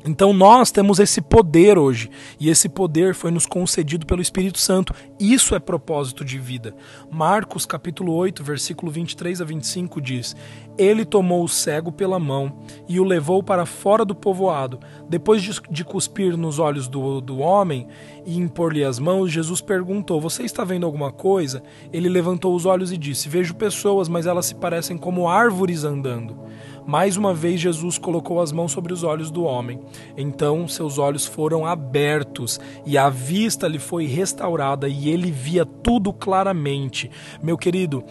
Então 0.06 0.34
nós 0.34 0.72
temos 0.72 1.00
esse 1.00 1.22
poder 1.22 1.78
hoje, 1.78 2.10
e 2.40 2.50
esse 2.50 2.68
poder 2.68 3.14
foi 3.14 3.30
nos 3.30 3.46
concedido 3.46 4.06
pelo 4.06 4.22
Espírito 4.22 4.58
Santo. 4.58 4.94
Isso 5.20 5.54
é 5.54 5.60
propósito 5.60 6.26
de 6.26 6.40
vida. 6.40 6.74
Marcos 7.10 7.66
capítulo 7.66 8.14
8, 8.14 8.44
versículo 8.44 8.92
23 8.92 9.42
a 9.42 9.46
25 9.46 10.02
diz: 10.02 10.36
Ele 10.78 11.06
tomou 11.06 11.44
o 11.44 11.50
cego 11.50 11.92
pela 11.92 12.20
mão 12.20 12.60
e 12.88 13.00
o 13.00 13.04
levou 13.04 13.44
para 13.44 13.66
fora 13.66 14.04
do 14.04 14.16
povoado. 14.16 14.80
Depois 15.08 15.42
de, 15.42 15.84
cuspir 15.84 16.36
nos 16.36 16.58
olhos 16.58 16.88
do, 16.88 17.22
do 17.22 17.40
homem 17.40 17.88
e 18.26 18.38
impor-lhe 18.38 18.84
as 18.84 18.98
mãos, 18.98 19.32
Jesus 19.32 19.62
perguntou: 19.62 20.20
Você 20.20 20.44
está 20.44 20.64
vendo 20.64 20.86
alguma 20.86 21.12
coisa? 21.12 21.62
Ele 21.94 22.10
levantou 22.10 22.56
os 22.56 22.66
olhos 22.66 22.92
e 22.92 22.98
disse: 22.98 23.30
Vejo 23.30 23.54
pessoas, 23.54 24.10
mas 24.10 24.26
elas 24.26 24.48
se 24.48 24.56
parecem 24.56 24.98
como 24.98 25.30
árvores 25.30 25.84
andando. 25.84 26.36
Mais 26.86 27.15
uma 27.15 27.34
vez, 27.34 27.60
Jesus 27.60 27.98
colocou 27.98 28.41
as 28.41 28.52
mãos 28.52 28.72
sobre 28.72 28.91
os 28.94 29.04
olhos 29.04 29.30
do 29.30 29.44
homem. 29.44 29.80
Então 30.17 30.67
seus 30.67 30.98
olhos 30.98 31.26
foram 31.26 31.65
abertos 31.65 32.60
e 32.86 32.98
a 32.98 33.10
vista 33.10 33.67
lhe 33.67 33.80
foi 33.80 34.06
restaurada 34.06 34.88
e 34.88 35.10
ele 35.10 35.32
via 35.32 35.65
tudo 35.65 36.12
claramente. 36.12 37.10
Meu 37.41 37.58
querido, 37.58 38.04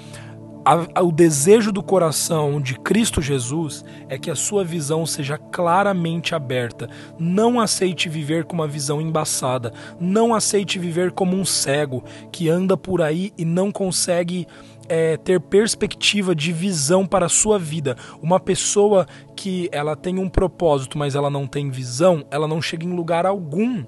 o 1.02 1.10
desejo 1.10 1.72
do 1.72 1.82
coração 1.82 2.60
de 2.60 2.78
Cristo 2.78 3.22
Jesus 3.22 3.84
é 4.08 4.18
que 4.18 4.30
a 4.30 4.36
sua 4.36 4.62
visão 4.62 5.06
seja 5.06 5.38
claramente 5.38 6.34
aberta. 6.34 6.88
Não 7.18 7.58
aceite 7.58 8.08
viver 8.08 8.44
com 8.44 8.54
uma 8.54 8.68
visão 8.68 9.00
embaçada. 9.00 9.72
Não 9.98 10.34
aceite 10.34 10.78
viver 10.78 11.12
como 11.12 11.34
um 11.34 11.46
cego 11.46 12.04
que 12.30 12.48
anda 12.48 12.76
por 12.76 13.00
aí 13.00 13.32
e 13.38 13.44
não 13.44 13.72
consegue 13.72 14.46
é, 14.90 15.16
ter 15.16 15.40
perspectiva 15.40 16.34
de 16.34 16.52
visão 16.52 17.06
para 17.06 17.26
a 17.26 17.28
sua 17.28 17.60
vida. 17.60 17.96
Uma 18.20 18.40
pessoa 18.40 19.06
que 19.36 19.68
ela 19.70 19.94
tem 19.94 20.18
um 20.18 20.28
propósito, 20.28 20.98
mas 20.98 21.14
ela 21.14 21.30
não 21.30 21.46
tem 21.46 21.70
visão, 21.70 22.26
ela 22.28 22.48
não 22.48 22.60
chega 22.60 22.84
em 22.84 22.92
lugar 22.92 23.24
algum. 23.24 23.84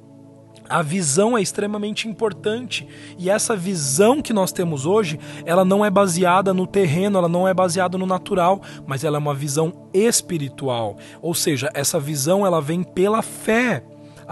A 0.69 0.81
visão 0.81 1.37
é 1.37 1.43
extremamente 1.43 2.09
importante 2.09 2.87
e 3.19 3.29
essa 3.29 3.57
visão 3.57 4.23
que 4.23 4.33
nós 4.33 4.53
temos 4.53 4.87
hoje, 4.87 5.19
ela 5.45 5.65
não 5.65 5.85
é 5.85 5.91
baseada 5.91 6.55
no 6.55 6.69
terreno, 6.69 7.19
ela 7.19 7.29
não 7.29 7.49
é 7.49 7.53
baseada 7.53 7.99
no 7.99 8.07
natural, 8.07 8.63
mas 8.87 9.03
ela 9.03 9.17
é 9.17 9.19
uma 9.19 9.35
visão 9.35 9.73
espiritual. 9.93 10.97
Ou 11.21 11.35
seja, 11.35 11.69
essa 11.75 11.99
visão 11.99 12.47
ela 12.47 12.61
vem 12.61 12.85
pela 12.85 13.23
fé. 13.23 13.83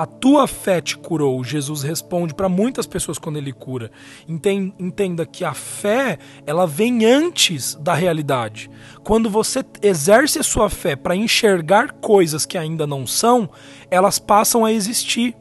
A 0.00 0.06
tua 0.06 0.46
fé 0.46 0.80
te 0.80 0.96
curou. 0.96 1.44
Jesus 1.44 1.82
responde 1.82 2.32
para 2.32 2.48
muitas 2.48 2.86
pessoas 2.86 3.18
quando 3.18 3.36
ele 3.36 3.52
cura. 3.52 3.90
Entenda 4.26 5.26
que 5.26 5.44
a 5.44 5.52
fé, 5.52 6.18
ela 6.46 6.66
vem 6.66 7.04
antes 7.04 7.74
da 7.74 7.92
realidade. 7.92 8.70
Quando 9.04 9.28
você 9.28 9.62
exerce 9.82 10.38
a 10.38 10.42
sua 10.42 10.70
fé 10.70 10.96
para 10.96 11.14
enxergar 11.14 11.92
coisas 11.92 12.46
que 12.46 12.56
ainda 12.56 12.86
não 12.86 13.06
são, 13.06 13.50
elas 13.90 14.18
passam 14.18 14.64
a 14.64 14.72
existir. 14.72 15.36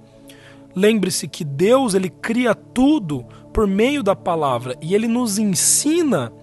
Lembre-se 0.76 1.30
que 1.30 1.46
Deus, 1.46 1.94
ele 1.94 2.10
cria 2.10 2.54
tudo 2.54 3.24
por 3.54 3.66
meio 3.66 4.04
da 4.04 4.14
palavra 4.14 4.76
e 4.82 4.94
ele 4.94 5.08
nos 5.08 5.40
ensina 5.40 6.34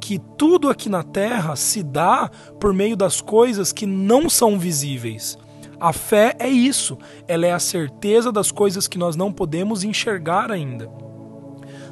que 0.00 0.20
tudo 0.38 0.70
aqui 0.70 0.88
na 0.88 1.02
terra 1.02 1.56
se 1.56 1.82
dá 1.82 2.30
por 2.60 2.72
meio 2.72 2.96
das 2.96 3.20
coisas 3.20 3.72
que 3.72 3.86
não 3.86 4.30
são 4.30 4.56
visíveis. 4.56 5.36
A 5.78 5.92
fé 5.92 6.34
é 6.38 6.48
isso, 6.48 6.96
ela 7.28 7.46
é 7.46 7.52
a 7.52 7.58
certeza 7.58 8.32
das 8.32 8.50
coisas 8.50 8.88
que 8.88 8.96
nós 8.96 9.14
não 9.14 9.30
podemos 9.30 9.84
enxergar 9.84 10.50
ainda. 10.50 10.90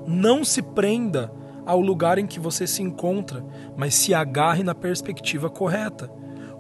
Não 0.07 0.45
se 0.45 0.63
prenda 0.63 1.31
ao 1.67 1.81
lugar 1.81 2.19
em 2.19 2.27
que 2.27 2.41
você 2.41 2.67
se 2.67 2.83
encontra, 2.83 3.45
mas 3.77 3.95
se 3.95 4.15
agarre 4.15 4.63
na 4.63 4.75
perspectiva 4.75 5.51
correta. 5.51 6.11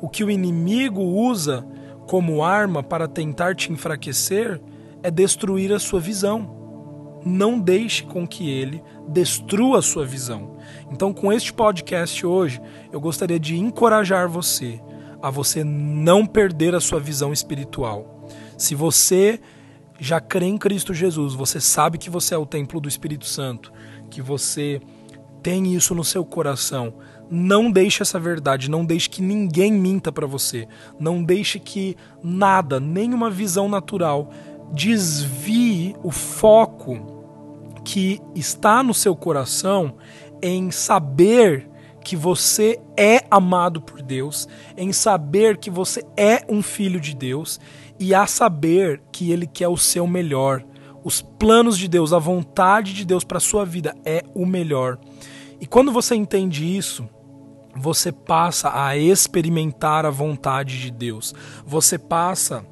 O 0.02 0.08
que 0.08 0.22
o 0.22 0.30
inimigo 0.30 1.00
usa 1.00 1.66
como 2.06 2.42
arma 2.42 2.82
para 2.82 3.08
tentar 3.08 3.54
te 3.54 3.72
enfraquecer 3.72 4.60
é 5.02 5.10
destruir 5.10 5.72
a 5.72 5.78
sua 5.78 6.00
visão. 6.00 6.62
Não 7.24 7.58
deixe 7.58 8.02
com 8.02 8.26
que 8.26 8.50
ele 8.50 8.82
destrua 9.08 9.78
a 9.78 9.82
sua 9.82 10.04
visão. 10.04 10.56
Então, 10.90 11.12
com 11.12 11.32
este 11.32 11.54
podcast 11.54 12.24
hoje, 12.26 12.60
eu 12.92 13.00
gostaria 13.00 13.40
de 13.40 13.56
encorajar 13.56 14.28
você 14.28 14.78
a 15.24 15.30
você 15.30 15.64
não 15.64 16.26
perder 16.26 16.74
a 16.74 16.80
sua 16.80 17.00
visão 17.00 17.32
espiritual. 17.32 18.28
Se 18.58 18.74
você 18.74 19.40
já 19.98 20.20
crê 20.20 20.44
em 20.44 20.58
Cristo 20.58 20.92
Jesus, 20.92 21.32
você 21.32 21.62
sabe 21.62 21.96
que 21.96 22.10
você 22.10 22.34
é 22.34 22.36
o 22.36 22.44
templo 22.44 22.78
do 22.78 22.90
Espírito 22.90 23.24
Santo, 23.24 23.72
que 24.10 24.20
você 24.20 24.82
tem 25.42 25.74
isso 25.74 25.94
no 25.94 26.04
seu 26.04 26.26
coração, 26.26 26.92
não 27.30 27.70
deixe 27.70 28.02
essa 28.02 28.20
verdade, 28.20 28.68
não 28.68 28.84
deixe 28.84 29.08
que 29.08 29.22
ninguém 29.22 29.72
minta 29.72 30.12
para 30.12 30.26
você, 30.26 30.68
não 31.00 31.24
deixe 31.24 31.58
que 31.58 31.96
nada, 32.22 32.78
nenhuma 32.78 33.30
visão 33.30 33.66
natural 33.66 34.28
desvie 34.74 35.96
o 36.02 36.10
foco 36.10 37.24
que 37.82 38.20
está 38.34 38.82
no 38.82 38.92
seu 38.92 39.16
coração 39.16 39.94
em 40.42 40.70
saber 40.70 41.66
que 42.04 42.14
você 42.14 42.78
é 42.96 43.24
amado 43.30 43.80
por 43.80 44.02
Deus, 44.02 44.46
em 44.76 44.92
saber 44.92 45.56
que 45.56 45.70
você 45.70 46.04
é 46.16 46.44
um 46.48 46.62
filho 46.62 47.00
de 47.00 47.16
Deus 47.16 47.58
e 47.98 48.14
a 48.14 48.26
saber 48.26 49.02
que 49.10 49.32
Ele 49.32 49.46
quer 49.46 49.68
o 49.68 49.76
seu 49.76 50.06
melhor. 50.06 50.62
Os 51.02 51.20
planos 51.22 51.78
de 51.78 51.88
Deus, 51.88 52.12
a 52.12 52.18
vontade 52.18 52.92
de 52.92 53.04
Deus 53.04 53.24
para 53.24 53.40
sua 53.40 53.64
vida 53.64 53.96
é 54.04 54.22
o 54.34 54.46
melhor. 54.46 54.98
E 55.60 55.66
quando 55.66 55.90
você 55.90 56.14
entende 56.14 56.76
isso, 56.76 57.08
você 57.74 58.12
passa 58.12 58.70
a 58.72 58.96
experimentar 58.96 60.06
a 60.06 60.10
vontade 60.10 60.80
de 60.80 60.90
Deus. 60.90 61.34
Você 61.66 61.98
passa 61.98 62.64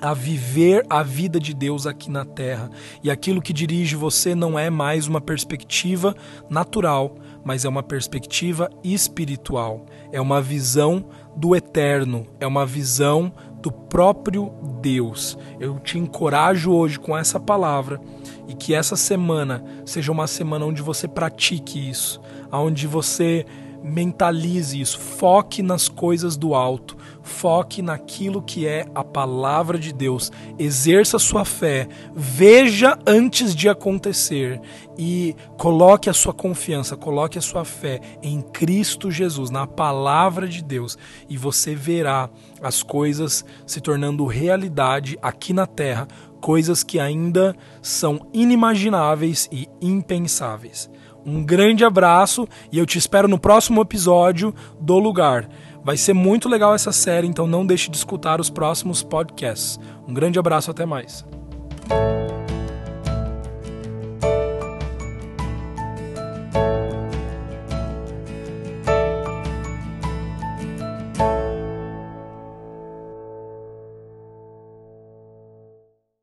a 0.00 0.12
viver 0.12 0.84
a 0.90 1.02
vida 1.02 1.40
de 1.40 1.54
Deus 1.54 1.86
aqui 1.86 2.10
na 2.10 2.24
terra. 2.24 2.70
E 3.02 3.10
aquilo 3.10 3.40
que 3.40 3.52
dirige 3.52 3.96
você 3.96 4.34
não 4.34 4.58
é 4.58 4.68
mais 4.68 5.06
uma 5.06 5.20
perspectiva 5.20 6.14
natural, 6.50 7.16
mas 7.44 7.64
é 7.64 7.68
uma 7.68 7.82
perspectiva 7.82 8.70
espiritual, 8.82 9.84
é 10.10 10.20
uma 10.20 10.40
visão 10.40 11.04
do 11.36 11.54
eterno, 11.54 12.26
é 12.40 12.46
uma 12.46 12.64
visão 12.64 13.32
do 13.60 13.70
próprio 13.70 14.52
Deus. 14.80 15.38
Eu 15.60 15.78
te 15.78 15.98
encorajo 15.98 16.72
hoje 16.72 16.98
com 16.98 17.16
essa 17.16 17.38
palavra 17.38 18.00
e 18.48 18.54
que 18.54 18.74
essa 18.74 18.96
semana 18.96 19.64
seja 19.84 20.12
uma 20.12 20.26
semana 20.26 20.64
onde 20.64 20.82
você 20.82 21.08
pratique 21.08 21.90
isso, 21.90 22.20
onde 22.52 22.86
você 22.86 23.44
mentalize 23.82 24.80
isso, 24.80 24.98
foque 24.98 25.62
nas 25.62 25.88
coisas 25.88 26.36
do 26.36 26.54
alto, 26.54 26.96
foque 27.24 27.80
naquilo 27.80 28.42
que 28.42 28.66
é 28.66 28.86
a 28.94 29.02
palavra 29.02 29.78
de 29.78 29.92
Deus, 29.92 30.30
exerça 30.58 31.18
sua 31.18 31.44
fé, 31.44 31.88
veja 32.14 32.96
antes 33.06 33.54
de 33.56 33.68
acontecer 33.68 34.60
e 34.96 35.34
coloque 35.56 36.08
a 36.08 36.12
sua 36.12 36.34
confiança, 36.34 36.96
coloque 36.96 37.38
a 37.38 37.42
sua 37.42 37.64
fé 37.64 38.00
em 38.22 38.42
Cristo 38.42 39.10
Jesus, 39.10 39.50
na 39.50 39.66
palavra 39.66 40.46
de 40.46 40.62
Deus, 40.62 40.96
e 41.28 41.36
você 41.36 41.74
verá 41.74 42.28
as 42.62 42.82
coisas 42.82 43.44
se 43.66 43.80
tornando 43.80 44.26
realidade 44.26 45.18
aqui 45.22 45.52
na 45.52 45.66
terra, 45.66 46.06
coisas 46.40 46.84
que 46.84 47.00
ainda 47.00 47.56
são 47.80 48.28
inimagináveis 48.32 49.48
e 49.50 49.66
impensáveis. 49.80 50.90
Um 51.26 51.42
grande 51.42 51.84
abraço 51.84 52.46
e 52.70 52.78
eu 52.78 52.84
te 52.84 52.98
espero 52.98 53.26
no 53.26 53.38
próximo 53.38 53.80
episódio 53.80 54.54
do 54.78 54.98
Lugar. 54.98 55.48
Vai 55.84 55.98
ser 55.98 56.14
muito 56.14 56.48
legal 56.48 56.74
essa 56.74 56.90
série, 56.90 57.26
então 57.26 57.46
não 57.46 57.66
deixe 57.66 57.90
de 57.90 57.96
escutar 57.98 58.40
os 58.40 58.48
próximos 58.48 59.02
podcasts. 59.02 59.78
Um 60.08 60.14
grande 60.14 60.38
abraço, 60.38 60.70
até 60.70 60.86
mais. 60.86 61.24